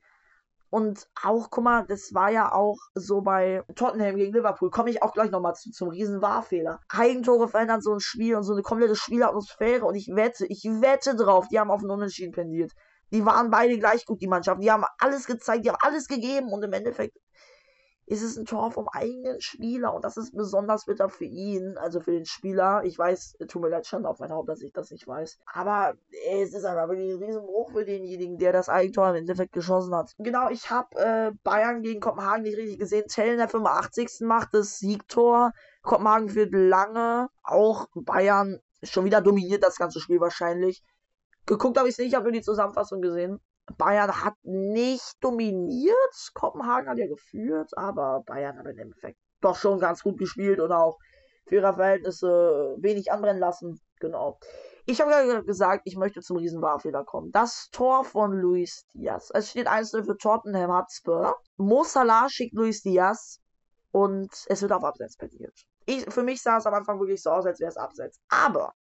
Und 0.72 1.10
auch, 1.22 1.50
guck 1.50 1.66
mal, 1.66 1.86
das 1.86 2.14
war 2.14 2.32
ja 2.32 2.54
auch 2.54 2.78
so 2.96 3.20
bei 3.20 3.62
Tottenham 3.76 4.16
gegen 4.16 4.34
Liverpool. 4.34 4.70
Komme 4.72 4.90
ich 4.90 5.04
auch 5.04 5.12
gleich 5.12 5.30
nochmal 5.30 5.54
zu, 5.54 5.70
zum 5.70 5.90
riesen 5.90 6.22
Wahrfehler. 6.22 6.80
Eigentore 6.88 7.50
verändern 7.50 7.82
so 7.82 7.94
ein 7.94 8.00
Spiel 8.00 8.38
und 8.38 8.44
so 8.44 8.54
eine 8.54 8.62
komplette 8.62 8.96
Spielatmosphäre. 8.96 9.86
Und 9.86 9.96
ich 9.96 10.08
wette, 10.16 10.46
ich 10.46 10.64
wette 10.64 11.18
drauf, 11.18 11.50
die 11.50 11.60
haben 11.60 11.72
auf 11.72 11.82
einen 11.82 11.92
Unentschieden 11.92 12.32
pendiert. 12.32 12.72
Die 13.12 13.26
waren 13.26 13.50
beide 13.50 13.78
gleich 13.80 14.06
gut, 14.06 14.22
die 14.22 14.28
Mannschaften. 14.28 14.62
Die 14.62 14.72
haben 14.72 14.86
alles 14.98 15.26
gezeigt, 15.26 15.66
die 15.66 15.70
haben 15.70 15.80
alles 15.82 16.08
gegeben. 16.08 16.54
Und 16.54 16.64
im 16.64 16.72
Endeffekt 16.72 17.18
ist 18.12 18.24
es 18.24 18.36
ein 18.36 18.44
Tor 18.44 18.72
vom 18.72 18.90
eigenen 18.90 19.40
Spieler 19.40 19.94
und 19.94 20.04
das 20.04 20.18
ist 20.18 20.36
besonders 20.36 20.84
bitter 20.84 21.08
für 21.08 21.24
ihn, 21.24 21.78
also 21.78 22.02
für 22.02 22.12
den 22.12 22.26
Spieler. 22.26 22.84
Ich 22.84 23.00
weiß, 23.00 23.38
tut 23.48 23.62
mir 23.62 23.70
leid, 23.70 23.88
schon 23.88 24.06
auf 24.06 24.20
mein 24.20 24.34
Haupt, 24.34 24.50
dass 24.50 24.62
ich 24.62 24.74
das 24.74 24.92
nicht 24.92 25.08
weiß. 25.08 25.40
Aber 25.46 25.94
es 26.30 26.54
ist 26.54 26.66
einfach 26.66 26.90
wirklich 26.90 27.14
ein 27.14 27.24
Riesenbruch 27.24 27.72
für 27.72 27.86
denjenigen, 27.86 28.38
der 28.38 28.52
das 28.52 28.68
Eigentor 28.68 29.12
im 29.12 29.16
Endeffekt 29.16 29.54
geschossen 29.54 29.96
hat. 29.96 30.14
Genau, 30.18 30.50
ich 30.50 30.70
habe 30.70 30.94
äh, 30.98 31.32
Bayern 31.46 31.84
gegen 31.84 32.02
Kopenhagen 32.02 32.44
nicht 32.44 32.58
richtig 32.58 32.80
gesehen. 32.80 33.06
Tell 33.08 33.38
der 33.38 33.48
85. 33.48 34.20
macht 34.20 34.54
das 34.54 34.80
Siegtor. 34.80 35.54
Kopenhagen 35.82 36.28
führt 36.28 36.54
lange. 36.54 37.30
Auch 37.44 37.88
Bayern 37.96 38.60
schon 38.84 39.06
wieder 39.06 39.22
dominiert 39.22 39.64
das 39.64 39.78
ganze 39.78 40.02
Spiel 40.02 40.20
wahrscheinlich. 40.20 40.84
Geguckt 41.46 41.78
habe 41.78 41.88
ich 41.88 41.94
es 41.94 42.00
nicht, 42.00 42.14
habe 42.14 42.26
nur 42.26 42.34
die 42.34 42.42
Zusammenfassung 42.42 43.02
gesehen. 43.02 43.40
Bayern 43.78 44.24
hat 44.24 44.36
nicht 44.44 45.16
dominiert. 45.22 46.32
Kopenhagen 46.34 46.90
hat 46.90 46.98
ja 46.98 47.08
geführt, 47.08 47.72
aber 47.78 48.24
Bayern 48.26 48.58
hat 48.58 48.66
im 48.66 48.78
Endeffekt 48.78 49.20
doch 49.42 49.56
schon 49.56 49.80
ganz 49.80 50.04
gut 50.04 50.18
gespielt 50.18 50.60
und 50.60 50.72
auch 50.72 50.98
für 51.48 51.56
ihre 51.56 51.74
Verhältnisse 51.74 52.76
wenig 52.80 53.12
anbrennen 53.12 53.40
lassen. 53.40 53.80
Genau. 54.00 54.40
Ich 54.86 55.00
habe 55.00 55.12
ja 55.12 55.42
gesagt, 55.42 55.84
ich 55.86 55.96
möchte 55.96 56.22
zum 56.22 56.38
Riesenwahrfehler 56.38 57.04
kommen. 57.04 57.32
Das 57.32 57.70
Tor 57.72 58.04
von 58.04 58.34
Luis 58.34 58.86
Diaz. 58.94 59.30
Es 59.34 59.52
steht 59.52 59.68
1-0 59.68 60.06
für 60.06 60.18
Tottenham 60.18 60.72
Hotspur. 60.72 61.36
Mo 61.58 61.84
Salah 61.84 62.28
schickt 62.30 62.56
Luis 62.56 62.82
Diaz 62.82 63.40
und 63.92 64.32
es 64.48 64.62
wird 64.62 64.72
auf 64.72 64.84
Abseits 64.84 65.18
plädiert. 65.18 65.54
Ich, 65.86 66.06
für 66.12 66.24
mich 66.24 66.42
sah 66.42 66.58
es 66.58 66.66
am 66.66 66.74
Anfang 66.74 67.00
wirklich 67.00 67.22
so 67.22 67.30
aus, 67.32 67.46
als 67.46 67.60
wäre 67.60 67.70
es 67.70 67.78
Abseits. 67.78 68.20
Aber 68.30 68.74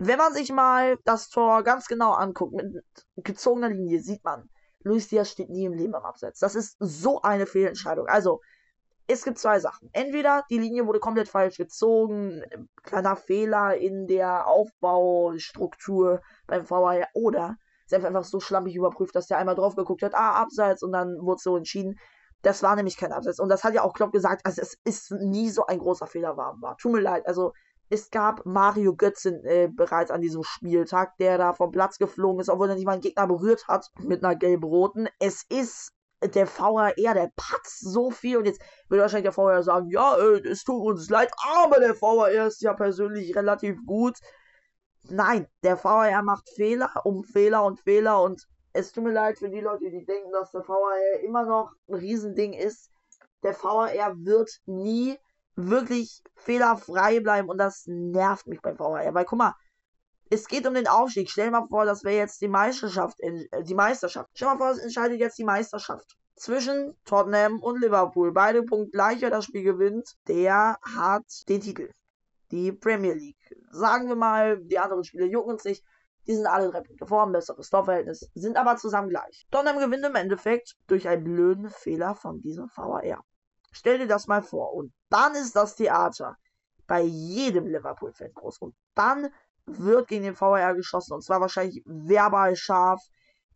wenn 0.00 0.16
man 0.16 0.32
sich 0.32 0.50
mal 0.50 0.96
das 1.04 1.28
Tor 1.28 1.62
ganz 1.62 1.86
genau 1.86 2.12
anguckt, 2.12 2.54
mit 2.54 2.82
gezogener 3.16 3.68
Linie, 3.68 4.00
sieht 4.00 4.24
man, 4.24 4.48
Luis 4.82 5.08
Diaz 5.08 5.30
steht 5.30 5.50
nie 5.50 5.66
im 5.66 5.74
Leben 5.74 5.94
am 5.94 6.04
Abseits. 6.04 6.40
Das 6.40 6.54
ist 6.54 6.76
so 6.80 7.20
eine 7.20 7.44
Fehlentscheidung. 7.44 8.06
Also, 8.06 8.40
es 9.06 9.24
gibt 9.24 9.38
zwei 9.38 9.60
Sachen. 9.60 9.90
Entweder 9.92 10.44
die 10.48 10.58
Linie 10.58 10.86
wurde 10.86 11.00
komplett 11.00 11.28
falsch 11.28 11.58
gezogen, 11.58 12.42
kleiner 12.82 13.14
Fehler 13.14 13.76
in 13.76 14.06
der 14.06 14.46
Aufbaustruktur 14.46 16.22
beim 16.46 16.68
VAR, 16.70 17.06
oder 17.12 17.56
sie 17.84 17.96
haben 17.96 18.06
einfach 18.06 18.24
so 18.24 18.40
schlampig 18.40 18.76
überprüft, 18.76 19.14
dass 19.14 19.26
der 19.26 19.36
einmal 19.36 19.54
drauf 19.54 19.76
geguckt 19.76 20.02
hat, 20.02 20.14
ah, 20.14 20.32
Abseits, 20.32 20.82
und 20.82 20.92
dann 20.92 21.18
wurde 21.20 21.42
so 21.42 21.58
entschieden. 21.58 21.98
Das 22.40 22.62
war 22.62 22.74
nämlich 22.74 22.96
kein 22.96 23.12
Abseits. 23.12 23.38
Und 23.38 23.50
das 23.50 23.64
hat 23.64 23.74
ja 23.74 23.82
auch 23.82 23.92
Klopp 23.92 24.12
gesagt, 24.12 24.46
also 24.46 24.62
es 24.62 24.78
ist 24.84 25.10
nie 25.10 25.50
so 25.50 25.66
ein 25.66 25.78
großer 25.78 26.06
Fehler 26.06 26.38
war. 26.38 26.56
Tut 26.78 26.92
mir 26.92 27.00
leid, 27.00 27.26
also 27.26 27.52
es 27.90 28.10
gab 28.10 28.46
Mario 28.46 28.94
Götzen 28.94 29.44
äh, 29.44 29.68
bereits 29.68 30.12
an 30.12 30.20
diesem 30.20 30.44
Spieltag, 30.44 31.16
der 31.18 31.38
da 31.38 31.52
vom 31.52 31.72
Platz 31.72 31.98
geflogen 31.98 32.40
ist, 32.40 32.48
obwohl 32.48 32.68
er 32.68 32.76
nicht 32.76 32.86
mal 32.86 32.92
einen 32.92 33.02
Gegner 33.02 33.26
berührt 33.26 33.66
hat 33.66 33.90
mit 33.98 34.24
einer 34.24 34.36
gelb-roten. 34.36 35.08
Es 35.18 35.44
ist 35.48 35.92
der 36.22 36.46
VAR, 36.46 36.92
der 36.94 37.32
patzt 37.34 37.80
so 37.80 38.10
viel 38.10 38.36
und 38.36 38.44
jetzt 38.44 38.62
würde 38.88 39.02
wahrscheinlich 39.02 39.34
der 39.34 39.36
VAR 39.36 39.62
sagen, 39.64 39.88
ja, 39.90 40.16
äh, 40.16 40.48
es 40.48 40.62
tut 40.62 40.86
uns 40.86 41.10
leid, 41.10 41.32
aber 41.62 41.80
der 41.80 42.00
VAR 42.00 42.30
ist 42.30 42.62
ja 42.62 42.74
persönlich 42.74 43.34
relativ 43.34 43.76
gut. 43.84 44.16
Nein, 45.08 45.48
der 45.64 45.82
VAR 45.82 46.22
macht 46.22 46.48
Fehler 46.54 46.92
um 47.04 47.24
Fehler 47.24 47.64
und 47.64 47.80
Fehler 47.80 48.22
und 48.22 48.46
es 48.72 48.92
tut 48.92 49.02
mir 49.02 49.12
leid 49.12 49.38
für 49.38 49.48
die 49.48 49.60
Leute, 49.60 49.90
die 49.90 50.04
denken, 50.04 50.30
dass 50.30 50.52
der 50.52 50.60
VAR 50.60 51.20
immer 51.24 51.44
noch 51.44 51.72
ein 51.88 51.94
Riesending 51.94 52.52
ist. 52.52 52.88
Der 53.42 53.54
VAR 53.54 53.88
wird 54.18 54.50
nie 54.66 55.18
wirklich 55.56 56.22
fehlerfrei 56.36 57.20
bleiben 57.20 57.48
und 57.48 57.58
das 57.58 57.84
nervt 57.86 58.46
mich 58.46 58.60
beim 58.60 58.76
VHR. 58.76 59.14
Weil 59.14 59.24
guck 59.24 59.38
mal, 59.38 59.54
es 60.30 60.46
geht 60.46 60.66
um 60.66 60.74
den 60.74 60.86
Aufstieg. 60.86 61.28
Stell 61.28 61.46
dir 61.46 61.50
mal 61.50 61.66
vor, 61.68 61.84
das 61.84 62.04
wäre 62.04 62.16
jetzt 62.16 62.40
die 62.40 62.48
Meisterschaft, 62.48 63.20
äh, 63.20 63.62
die 63.62 63.74
Meisterschaft. 63.74 64.30
Stell 64.34 64.48
dir 64.48 64.54
mal 64.54 64.58
vor, 64.58 64.70
es 64.70 64.78
entscheidet 64.78 65.18
jetzt 65.18 65.38
die 65.38 65.44
Meisterschaft. 65.44 66.16
Zwischen 66.36 66.96
Tottenham 67.04 67.60
und 67.60 67.80
Liverpool. 67.80 68.32
Beide 68.32 68.62
Punkte 68.62 68.92
gleich, 68.92 69.20
wer 69.20 69.30
das 69.30 69.44
Spiel 69.44 69.62
gewinnt, 69.62 70.16
der 70.28 70.78
hat 70.96 71.24
den 71.48 71.60
Titel. 71.60 71.90
Die 72.50 72.72
Premier 72.72 73.14
League. 73.14 73.56
Sagen 73.70 74.08
wir 74.08 74.16
mal, 74.16 74.58
die 74.62 74.78
anderen 74.78 75.04
Spiele 75.04 75.26
jucken 75.26 75.52
uns 75.52 75.64
nicht. 75.64 75.84
Die 76.26 76.34
sind 76.34 76.46
alle 76.46 76.70
drei 76.70 76.80
Punkte 76.80 77.06
vor, 77.06 77.24
ein 77.24 77.32
besseres 77.32 77.70
Torverhältnis, 77.70 78.30
sind 78.34 78.56
aber 78.56 78.76
zusammen 78.76 79.08
gleich. 79.08 79.46
Tottenham 79.50 79.78
gewinnt 79.78 80.04
im 80.04 80.14
Endeffekt 80.14 80.76
durch 80.86 81.08
einen 81.08 81.24
blöden 81.24 81.70
Fehler 81.70 82.14
von 82.14 82.40
diesem 82.40 82.68
VAR. 82.68 83.24
Stell 83.72 83.98
dir 83.98 84.06
das 84.06 84.26
mal 84.26 84.42
vor. 84.42 84.72
Und 84.74 84.92
dann 85.08 85.34
ist 85.34 85.54
das 85.56 85.76
Theater 85.76 86.36
bei 86.86 87.02
jedem 87.02 87.66
Liverpool-Fan 87.66 88.32
groß. 88.34 88.58
Und 88.58 88.74
dann 88.94 89.30
wird 89.66 90.08
gegen 90.08 90.24
den 90.24 90.40
VAR 90.40 90.74
geschossen. 90.74 91.14
Und 91.14 91.22
zwar 91.22 91.40
wahrscheinlich 91.40 91.82
verbal 91.86 92.56
scharf. 92.56 93.00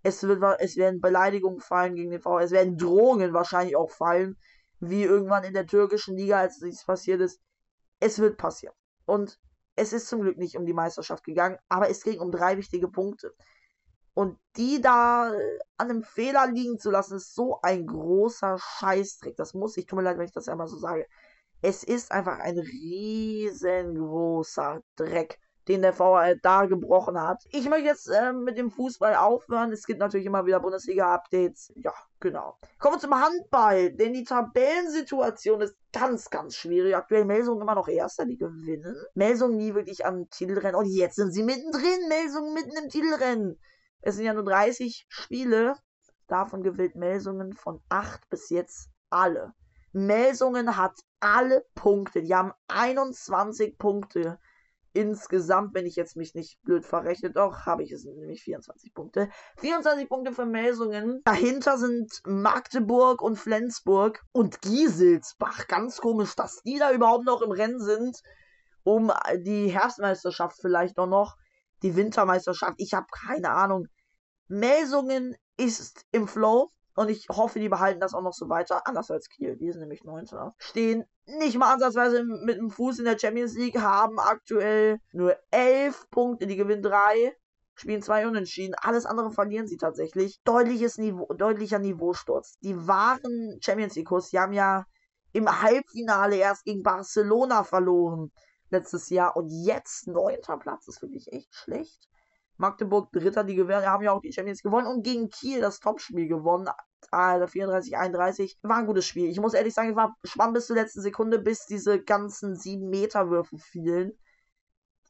Es, 0.02 0.22
wird, 0.22 0.42
es 0.60 0.76
werden 0.76 1.00
Beleidigungen 1.00 1.60
fallen 1.60 1.94
gegen 1.94 2.10
den 2.10 2.24
VAR. 2.24 2.42
Es 2.42 2.52
werden 2.52 2.78
Drohungen 2.78 3.32
wahrscheinlich 3.32 3.76
auch 3.76 3.90
fallen. 3.90 4.36
Wie 4.80 5.02
irgendwann 5.02 5.44
in 5.44 5.54
der 5.54 5.66
türkischen 5.66 6.16
Liga, 6.16 6.38
als 6.38 6.58
dies 6.58 6.84
passiert 6.84 7.20
ist. 7.20 7.40
Es 8.00 8.18
wird 8.18 8.36
passieren. 8.36 8.74
Und 9.06 9.38
es 9.76 9.92
ist 9.92 10.08
zum 10.08 10.20
Glück 10.20 10.36
nicht 10.36 10.56
um 10.56 10.66
die 10.66 10.72
Meisterschaft 10.72 11.24
gegangen, 11.24 11.58
aber 11.68 11.90
es 11.90 12.02
ging 12.02 12.20
um 12.20 12.30
drei 12.30 12.56
wichtige 12.56 12.88
Punkte. 12.88 13.34
Und 14.14 14.38
die 14.56 14.80
da 14.80 15.32
an 15.76 15.90
einem 15.90 16.04
Fehler 16.04 16.46
liegen 16.46 16.78
zu 16.78 16.90
lassen, 16.90 17.16
ist 17.16 17.34
so 17.34 17.58
ein 17.62 17.86
großer 17.86 18.56
Scheißdreck. 18.58 19.36
Das 19.36 19.52
muss 19.54 19.76
ich, 19.76 19.86
tut 19.86 19.96
mir 19.96 20.04
leid, 20.04 20.18
wenn 20.18 20.26
ich 20.26 20.32
das 20.32 20.48
einmal 20.48 20.68
so 20.68 20.76
sage. 20.76 21.06
Es 21.60 21.82
ist 21.82 22.12
einfach 22.12 22.38
ein 22.38 22.56
riesengroßer 22.58 24.82
Dreck, 24.96 25.40
den 25.66 25.82
der 25.82 25.98
VAR 25.98 26.36
da 26.36 26.66
gebrochen 26.66 27.20
hat. 27.20 27.42
Ich 27.50 27.68
möchte 27.68 27.86
jetzt 27.86 28.08
äh, 28.08 28.32
mit 28.32 28.56
dem 28.56 28.70
Fußball 28.70 29.16
aufhören. 29.16 29.72
Es 29.72 29.84
gibt 29.86 29.98
natürlich 29.98 30.26
immer 30.26 30.46
wieder 30.46 30.60
Bundesliga-Updates. 30.60 31.72
Ja, 31.74 31.92
genau. 32.20 32.56
Kommen 32.78 32.94
wir 32.96 33.00
zum 33.00 33.20
Handball, 33.20 33.92
denn 33.94 34.12
die 34.12 34.22
Tabellensituation 34.24 35.62
ist 35.62 35.74
ganz, 35.92 36.30
ganz 36.30 36.54
schwierig. 36.54 36.94
Aktuell 36.94 37.24
Melsung 37.24 37.60
immer 37.60 37.74
noch 37.74 37.88
Erster, 37.88 38.26
die 38.26 38.36
gewinnen. 38.36 38.94
Melsung 39.14 39.56
nie 39.56 39.74
wirklich 39.74 40.06
am 40.06 40.30
Titelrennen. 40.30 40.76
Und 40.76 40.86
jetzt 40.86 41.16
sind 41.16 41.32
sie 41.32 41.42
mittendrin. 41.42 42.06
Melsung 42.08 42.54
mitten 42.54 42.76
im 42.76 42.88
Titelrennen. 42.90 43.58
Es 44.06 44.16
sind 44.16 44.26
ja 44.26 44.34
nur 44.34 44.44
30 44.44 45.06
Spiele. 45.08 45.76
Davon 46.26 46.62
gewinnt 46.62 46.94
Melsungen 46.94 47.54
von 47.54 47.80
8 47.88 48.28
bis 48.28 48.50
jetzt 48.50 48.90
alle. 49.08 49.54
Melsungen 49.92 50.76
hat 50.76 50.92
alle 51.20 51.64
Punkte. 51.74 52.20
Die 52.20 52.34
haben 52.34 52.52
21 52.68 53.78
Punkte 53.78 54.38
insgesamt, 54.92 55.74
wenn 55.74 55.86
ich 55.86 55.96
jetzt 55.96 56.16
mich 56.16 56.34
nicht 56.34 56.60
blöd 56.62 56.84
verrechne, 56.84 57.30
doch, 57.30 57.64
habe 57.64 57.82
ich 57.82 57.92
es 57.92 58.04
nämlich 58.04 58.42
24 58.42 58.92
Punkte. 58.92 59.30
24 59.56 60.06
Punkte 60.06 60.32
für 60.32 60.44
Melsungen. 60.44 61.22
Dahinter 61.24 61.78
sind 61.78 62.12
Magdeburg 62.26 63.22
und 63.22 63.36
Flensburg 63.36 64.22
und 64.32 64.60
Gieselsbach. 64.60 65.66
Ganz 65.66 65.96
komisch, 65.96 66.36
dass 66.36 66.60
die 66.62 66.78
da 66.78 66.92
überhaupt 66.92 67.24
noch 67.24 67.40
im 67.40 67.52
Rennen 67.52 67.80
sind, 67.80 68.20
um 68.82 69.10
die 69.38 69.68
Herbstmeisterschaft 69.68 70.58
vielleicht 70.60 70.98
auch 70.98 71.08
noch 71.08 71.36
die 71.82 71.96
Wintermeisterschaft. 71.96 72.74
Ich 72.78 72.94
habe 72.94 73.06
keine 73.10 73.50
Ahnung. 73.50 73.86
Melsungen 74.48 75.36
ist 75.56 76.04
im 76.12 76.28
Flow 76.28 76.70
und 76.96 77.08
ich 77.08 77.26
hoffe, 77.28 77.58
die 77.58 77.68
behalten 77.68 78.00
das 78.00 78.14
auch 78.14 78.22
noch 78.22 78.32
so 78.32 78.48
weiter. 78.48 78.86
Anders 78.86 79.10
als 79.10 79.28
Kiel, 79.28 79.56
die 79.56 79.70
sind 79.70 79.80
nämlich 79.80 80.04
19. 80.04 80.38
Stehen 80.58 81.04
nicht 81.26 81.56
mal 81.58 81.72
ansatzweise 81.72 82.24
mit 82.24 82.56
dem 82.56 82.70
Fuß 82.70 82.98
in 82.98 83.04
der 83.04 83.18
Champions 83.18 83.54
League, 83.54 83.78
haben 83.80 84.18
aktuell 84.18 85.00
nur 85.12 85.36
11 85.50 86.10
Punkte, 86.10 86.46
die 86.46 86.56
gewinnen 86.56 86.82
3, 86.82 87.34
spielen 87.74 88.02
2 88.02 88.28
unentschieden. 88.28 88.74
Alles 88.80 89.06
andere 89.06 89.32
verlieren 89.32 89.66
sie 89.66 89.76
tatsächlich. 89.76 90.40
Deutliches 90.44 90.98
Niveau, 90.98 91.26
deutlicher 91.34 91.78
Niveausturz. 91.78 92.58
Die 92.60 92.86
wahren 92.86 93.58
Champions 93.60 93.96
League-Kurs, 93.96 94.30
die 94.30 94.38
haben 94.38 94.52
ja 94.52 94.84
im 95.32 95.62
Halbfinale 95.62 96.36
erst 96.36 96.64
gegen 96.64 96.82
Barcelona 96.82 97.64
verloren 97.64 98.30
letztes 98.70 99.08
Jahr 99.08 99.36
und 99.36 99.48
jetzt 99.48 100.06
neunter 100.06 100.58
Platz 100.58 100.86
ist 100.86 101.02
wirklich 101.02 101.32
echt 101.32 101.52
schlecht. 101.54 102.08
Magdeburg 102.56 103.10
Dritter, 103.12 103.44
die 103.44 103.56
gewinnen, 103.56 103.86
haben 103.86 104.04
ja 104.04 104.12
auch 104.12 104.20
die 104.20 104.32
Champions 104.32 104.62
gewonnen 104.62 104.86
und 104.86 105.02
gegen 105.02 105.28
Kiel 105.30 105.60
das 105.60 105.80
Topspiel 105.80 106.28
gewonnen. 106.28 106.68
Alter, 107.10 107.48
34, 107.48 107.96
31. 107.96 108.58
War 108.62 108.78
ein 108.78 108.86
gutes 108.86 109.06
Spiel. 109.06 109.28
Ich 109.28 109.40
muss 109.40 109.54
ehrlich 109.54 109.74
sagen, 109.74 109.90
ich 109.90 109.96
war 109.96 110.16
spannend 110.24 110.54
bis 110.54 110.66
zur 110.66 110.76
letzten 110.76 111.02
Sekunde, 111.02 111.38
bis 111.38 111.66
diese 111.66 112.00
ganzen 112.02 112.56
7 112.56 112.88
Meter 112.88 113.30
Würfe 113.30 113.58
fielen. 113.58 114.12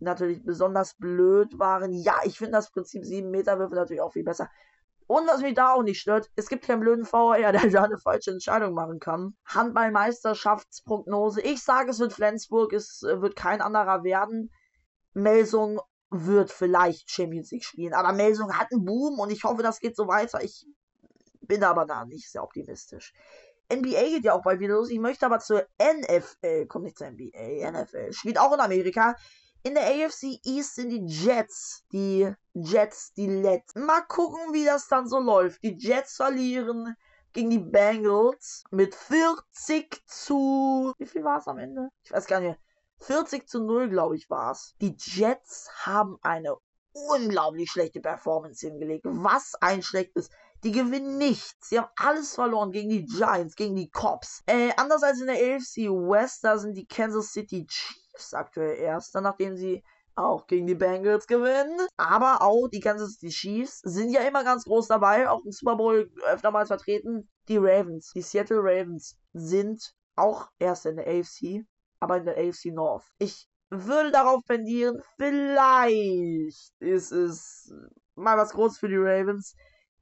Die 0.00 0.04
natürlich 0.04 0.44
besonders 0.44 0.94
blöd 0.96 1.58
waren. 1.58 1.92
Ja, 1.92 2.16
ich 2.24 2.38
finde 2.38 2.52
das 2.52 2.70
Prinzip 2.70 3.04
7 3.04 3.30
Meter 3.30 3.58
Würfe 3.58 3.74
natürlich 3.74 4.02
auch 4.02 4.12
viel 4.12 4.24
besser. 4.24 4.50
Und 5.06 5.28
was 5.28 5.42
mich 5.42 5.54
da 5.54 5.72
auch 5.72 5.82
nicht 5.82 6.00
stört, 6.00 6.30
es 6.34 6.48
gibt 6.48 6.64
keinen 6.64 6.80
blöden 6.80 7.04
VR, 7.04 7.52
der 7.52 7.68
da 7.68 7.84
eine 7.84 7.98
falsche 7.98 8.30
Entscheidung 8.30 8.74
machen 8.74 9.00
kann. 9.00 9.36
Handballmeisterschaftsprognose. 9.44 11.42
Ich 11.42 11.62
sage, 11.62 11.90
es 11.90 11.98
wird 12.00 12.12
Flensburg, 12.12 12.72
es 12.72 13.02
wird 13.02 13.36
kein 13.36 13.60
anderer 13.60 14.02
werden. 14.02 14.50
Melsung 15.12 15.80
wird 16.14 16.50
vielleicht 16.50 17.10
Champions 17.10 17.50
League 17.50 17.64
spielen. 17.64 17.94
Aber 17.94 18.12
Melsung 18.12 18.56
hat 18.56 18.72
einen 18.72 18.84
Boom 18.84 19.18
und 19.18 19.30
ich 19.30 19.44
hoffe, 19.44 19.62
das 19.62 19.80
geht 19.80 19.96
so 19.96 20.06
weiter. 20.06 20.42
Ich 20.42 20.66
bin 21.40 21.64
aber 21.64 21.84
da 21.86 22.04
nicht 22.04 22.30
sehr 22.30 22.42
optimistisch. 22.42 23.12
NBA 23.72 24.08
geht 24.08 24.24
ja 24.24 24.34
auch 24.34 24.42
bald 24.42 24.60
wieder 24.60 24.74
los. 24.74 24.90
Ich 24.90 24.98
möchte 24.98 25.26
aber 25.26 25.38
zur 25.38 25.66
NFL, 25.80 26.66
kommt 26.66 26.84
nicht 26.84 26.98
zur 26.98 27.10
NBA, 27.10 27.70
NFL, 27.70 28.12
spielt 28.12 28.38
auch 28.38 28.52
in 28.52 28.60
Amerika. 28.60 29.16
In 29.62 29.74
der 29.74 29.86
AFC 29.86 30.38
East 30.44 30.74
sind 30.74 30.90
die 30.90 31.06
Jets, 31.06 31.84
die 31.90 32.30
Jets, 32.52 33.14
die 33.14 33.26
Lets. 33.26 33.74
Mal 33.74 34.02
gucken, 34.02 34.52
wie 34.52 34.64
das 34.64 34.88
dann 34.88 35.08
so 35.08 35.18
läuft. 35.18 35.62
Die 35.62 35.76
Jets 35.78 36.16
verlieren 36.16 36.94
gegen 37.32 37.48
die 37.48 37.58
Bengals 37.58 38.64
mit 38.70 38.94
40 38.94 40.02
zu. 40.06 40.92
Wie 40.98 41.06
viel 41.06 41.24
war 41.24 41.38
es 41.38 41.48
am 41.48 41.58
Ende? 41.58 41.88
Ich 42.04 42.12
weiß 42.12 42.26
gar 42.26 42.40
nicht. 42.40 42.58
40 43.06 43.48
zu 43.48 43.62
0, 43.62 43.90
glaube 43.90 44.16
ich, 44.16 44.30
war 44.30 44.52
es. 44.52 44.74
Die 44.80 44.96
Jets 44.98 45.70
haben 45.84 46.16
eine 46.22 46.56
unglaublich 46.92 47.70
schlechte 47.70 48.00
Performance 48.00 48.66
hingelegt. 48.66 49.04
Was 49.06 49.54
ein 49.60 49.82
schlechtes. 49.82 50.30
Die 50.62 50.72
gewinnen 50.72 51.18
nichts. 51.18 51.68
Sie 51.68 51.78
haben 51.78 51.90
alles 51.96 52.34
verloren 52.34 52.72
gegen 52.72 52.88
die 52.88 53.04
Giants, 53.04 53.56
gegen 53.56 53.76
die 53.76 53.90
Cops. 53.90 54.42
Äh, 54.46 54.70
anders 54.76 55.02
als 55.02 55.20
in 55.20 55.26
der 55.26 55.36
AFC 55.36 55.90
West, 55.90 56.44
da 56.44 56.56
sind 56.56 56.74
die 56.74 56.86
Kansas 56.86 57.32
City 57.32 57.66
Chiefs 57.66 58.32
aktuell 58.32 58.78
erster, 58.78 59.20
nachdem 59.20 59.56
sie 59.56 59.84
auch 60.16 60.46
gegen 60.46 60.66
die 60.66 60.74
Bengals 60.74 61.26
gewinnen. 61.26 61.78
Aber 61.98 62.40
auch 62.40 62.68
die 62.68 62.80
Kansas 62.80 63.14
City 63.14 63.28
Chiefs 63.28 63.80
sind 63.80 64.10
ja 64.10 64.22
immer 64.22 64.44
ganz 64.44 64.64
groß 64.64 64.88
dabei, 64.88 65.28
auch 65.28 65.44
im 65.44 65.52
Super 65.52 65.76
Bowl 65.76 66.10
öftermals 66.26 66.68
vertreten. 66.68 67.28
Die 67.48 67.58
Ravens, 67.58 68.12
die 68.14 68.22
Seattle 68.22 68.60
Ravens 68.60 69.18
sind 69.34 69.94
auch 70.16 70.48
erst 70.58 70.86
in 70.86 70.96
der 70.96 71.08
AFC, 71.08 71.66
aber 72.04 72.18
in 72.18 72.26
der 72.26 72.36
AFC 72.36 72.66
North. 72.66 73.04
Ich 73.18 73.48
würde 73.70 74.12
darauf 74.12 74.44
pendieren, 74.44 75.00
vielleicht 75.16 76.72
ist 76.80 77.12
es 77.12 77.74
mal 78.14 78.36
was 78.36 78.52
Großes 78.52 78.78
für 78.78 78.88
die 78.88 78.96
Ravens. 78.96 79.56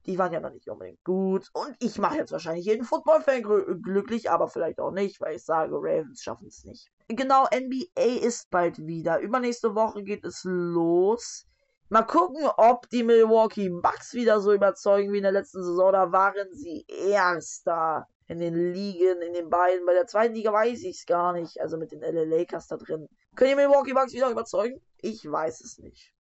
Die 0.05 0.17
waren 0.17 0.33
ja 0.33 0.41
noch 0.41 0.51
nicht 0.51 0.69
unbedingt 0.69 1.01
gut. 1.05 1.49
Und 1.53 1.77
ich 1.79 1.97
mache 1.97 2.17
jetzt 2.17 2.33
wahrscheinlich 2.33 2.65
jeden 2.65 2.83
Football-Fan 2.83 3.41
glücklich, 3.81 4.29
aber 4.29 4.49
vielleicht 4.49 4.81
auch 4.81 4.91
nicht, 4.91 5.21
weil 5.21 5.37
ich 5.37 5.45
sage, 5.45 5.75
Ravens 5.75 6.21
schaffen 6.21 6.47
es 6.47 6.65
nicht. 6.65 6.89
Genau, 7.07 7.45
NBA 7.45 8.25
ist 8.25 8.49
bald 8.49 8.85
wieder. 8.85 9.19
Übernächste 9.19 9.75
Woche 9.75 10.03
geht 10.03 10.25
es 10.25 10.41
los. 10.43 11.45
Mal 11.87 12.03
gucken, 12.03 12.45
ob 12.57 12.89
die 12.89 13.03
Milwaukee 13.03 13.69
Bucks 13.69 14.13
wieder 14.13 14.41
so 14.41 14.51
überzeugen 14.51 15.13
wie 15.13 15.17
in 15.17 15.23
der 15.23 15.31
letzten 15.31 15.63
Saison. 15.63 15.93
Da 15.93 16.11
waren 16.11 16.51
sie 16.51 16.85
Erster 16.89 18.07
in 18.27 18.39
den 18.39 18.73
Ligen, 18.73 19.21
in 19.21 19.33
den 19.33 19.49
beiden. 19.49 19.85
Bei 19.85 19.93
der 19.93 20.07
zweiten 20.07 20.35
Liga 20.35 20.51
weiß 20.51 20.83
ich 20.83 20.97
es 20.97 21.05
gar 21.05 21.33
nicht. 21.33 21.59
Also 21.59 21.77
mit 21.77 21.91
den 21.91 22.01
LA 22.01 22.23
Lakers 22.23 22.67
da 22.67 22.77
drin. 22.77 23.07
Können 23.35 23.51
die 23.51 23.55
Milwaukee 23.55 23.93
Bucks 23.93 24.13
wieder 24.13 24.29
überzeugen? 24.29 24.81
Ich 24.97 25.29
weiß 25.29 25.61
es 25.61 25.77
nicht. 25.79 26.13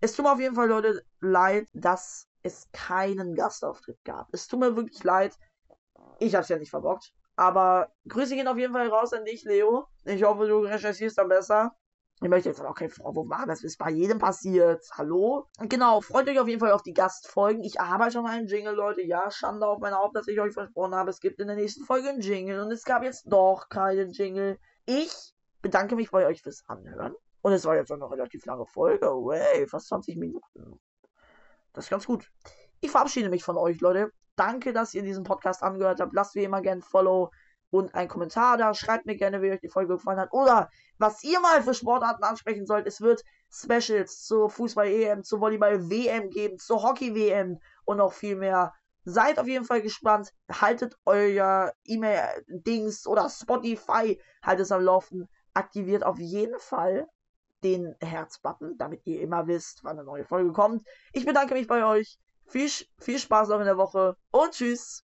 Es 0.00 0.14
tut 0.14 0.24
mir 0.24 0.32
auf 0.32 0.40
jeden 0.40 0.54
Fall, 0.54 0.68
Leute, 0.68 1.02
leid, 1.20 1.68
dass 1.72 2.26
es 2.42 2.68
keinen 2.72 3.34
Gastauftritt 3.34 3.98
gab. 4.04 4.28
Es 4.32 4.46
tut 4.46 4.60
mir 4.60 4.76
wirklich 4.76 5.02
leid. 5.02 5.36
Ich 6.20 6.34
hab's 6.34 6.48
ja 6.48 6.58
nicht 6.58 6.70
verbockt. 6.70 7.12
Aber 7.36 7.92
Grüße 8.08 8.34
gehen 8.34 8.48
auf 8.48 8.58
jeden 8.58 8.72
Fall 8.72 8.88
raus 8.88 9.12
an 9.12 9.24
dich, 9.24 9.44
Leo. 9.44 9.86
Ich 10.04 10.22
hoffe, 10.24 10.46
du 10.48 10.58
recherchierst 10.58 11.18
dann 11.18 11.28
besser. 11.28 11.76
Ich 12.20 12.28
möchte 12.28 12.48
jetzt 12.48 12.58
aber 12.58 12.70
auch 12.70 12.74
keinen 12.74 12.90
Vorwurf 12.90 13.28
machen, 13.28 13.48
das 13.48 13.62
ist 13.62 13.78
bei 13.78 13.90
jedem 13.90 14.18
passiert. 14.18 14.84
Hallo? 14.96 15.46
Genau, 15.60 16.00
freut 16.00 16.28
euch 16.28 16.40
auf 16.40 16.48
jeden 16.48 16.58
Fall 16.58 16.72
auf 16.72 16.82
die 16.82 16.92
Gastfolgen. 16.92 17.62
Ich 17.62 17.80
arbeite 17.80 18.14
schon 18.14 18.26
einen 18.26 18.48
Jingle, 18.48 18.74
Leute. 18.74 19.02
Ja, 19.02 19.30
Schande 19.30 19.66
auf 19.66 19.78
meine 19.78 19.96
Haupt, 19.96 20.16
dass 20.16 20.26
ich 20.26 20.40
euch 20.40 20.52
versprochen 20.52 20.96
habe, 20.96 21.10
es 21.10 21.20
gibt 21.20 21.38
in 21.38 21.46
der 21.46 21.54
nächsten 21.54 21.84
Folge 21.84 22.08
einen 22.08 22.20
Jingle. 22.20 22.60
Und 22.60 22.72
es 22.72 22.84
gab 22.84 23.04
jetzt 23.04 23.24
doch 23.26 23.68
keinen 23.68 24.10
Jingle. 24.10 24.58
Ich 24.84 25.32
bedanke 25.62 25.94
mich 25.94 26.10
bei 26.10 26.26
euch 26.26 26.42
fürs 26.42 26.64
Anhören. 26.66 27.14
Und 27.42 27.52
es 27.52 27.64
war 27.64 27.76
jetzt 27.76 27.92
eine 27.92 28.10
relativ 28.10 28.44
lange 28.46 28.66
Folge. 28.66 29.06
Way, 29.06 29.68
fast 29.68 29.86
20 29.86 30.16
Minuten. 30.16 30.80
Das 31.72 31.84
ist 31.84 31.90
ganz 31.90 32.04
gut. 32.04 32.28
Ich 32.80 32.90
verabschiede 32.90 33.30
mich 33.30 33.44
von 33.44 33.56
euch, 33.56 33.80
Leute. 33.80 34.10
Danke, 34.34 34.72
dass 34.72 34.92
ihr 34.94 35.02
diesen 35.02 35.22
Podcast 35.22 35.62
angehört 35.62 36.00
habt. 36.00 36.12
Lasst 36.14 36.34
wie 36.34 36.42
immer 36.42 36.62
gerne 36.62 36.80
ein 36.80 36.82
Follow 36.82 37.30
und 37.70 37.94
einen 37.94 38.08
Kommentar 38.08 38.56
da. 38.56 38.74
Schreibt 38.74 39.06
mir 39.06 39.16
gerne, 39.16 39.42
wie 39.42 39.50
euch 39.50 39.60
die 39.60 39.68
Folge 39.68 39.94
gefallen 39.94 40.20
hat. 40.20 40.32
Oder 40.32 40.70
was 40.98 41.22
ihr 41.22 41.40
mal 41.40 41.62
für 41.62 41.74
Sportarten 41.74 42.24
ansprechen 42.24 42.66
sollt. 42.66 42.86
Es 42.86 43.00
wird 43.00 43.22
Specials 43.50 44.24
zur 44.24 44.50
Fußball-EM, 44.50 45.24
zur 45.24 45.40
Volleyball-WM 45.40 46.30
geben, 46.30 46.58
zur 46.58 46.82
Hockey-WM 46.82 47.58
und 47.84 47.96
noch 47.96 48.12
viel 48.12 48.36
mehr. 48.36 48.72
Seid 49.04 49.38
auf 49.38 49.46
jeden 49.46 49.64
Fall 49.64 49.80
gespannt. 49.80 50.32
Haltet 50.50 50.96
euer 51.06 51.72
E-Mail-Dings 51.84 53.06
oder 53.06 53.28
Spotify, 53.30 54.20
haltet 54.42 54.66
es 54.66 54.72
am 54.72 54.82
Laufen. 54.82 55.28
Aktiviert 55.54 56.04
auf 56.04 56.18
jeden 56.18 56.58
Fall 56.58 57.06
den 57.64 57.94
Herzbutton, 58.00 58.76
damit 58.78 59.06
ihr 59.06 59.20
immer 59.20 59.46
wisst, 59.46 59.82
wann 59.82 59.98
eine 59.98 60.04
neue 60.04 60.24
Folge 60.24 60.52
kommt. 60.52 60.82
Ich 61.12 61.24
bedanke 61.26 61.54
mich 61.54 61.66
bei 61.66 61.84
euch. 61.84 62.18
Viel, 62.46 62.70
viel 62.98 63.18
Spaß 63.18 63.48
noch 63.48 63.58
in 63.58 63.66
der 63.66 63.76
Woche 63.76 64.16
und 64.30 64.52
tschüss. 64.52 65.04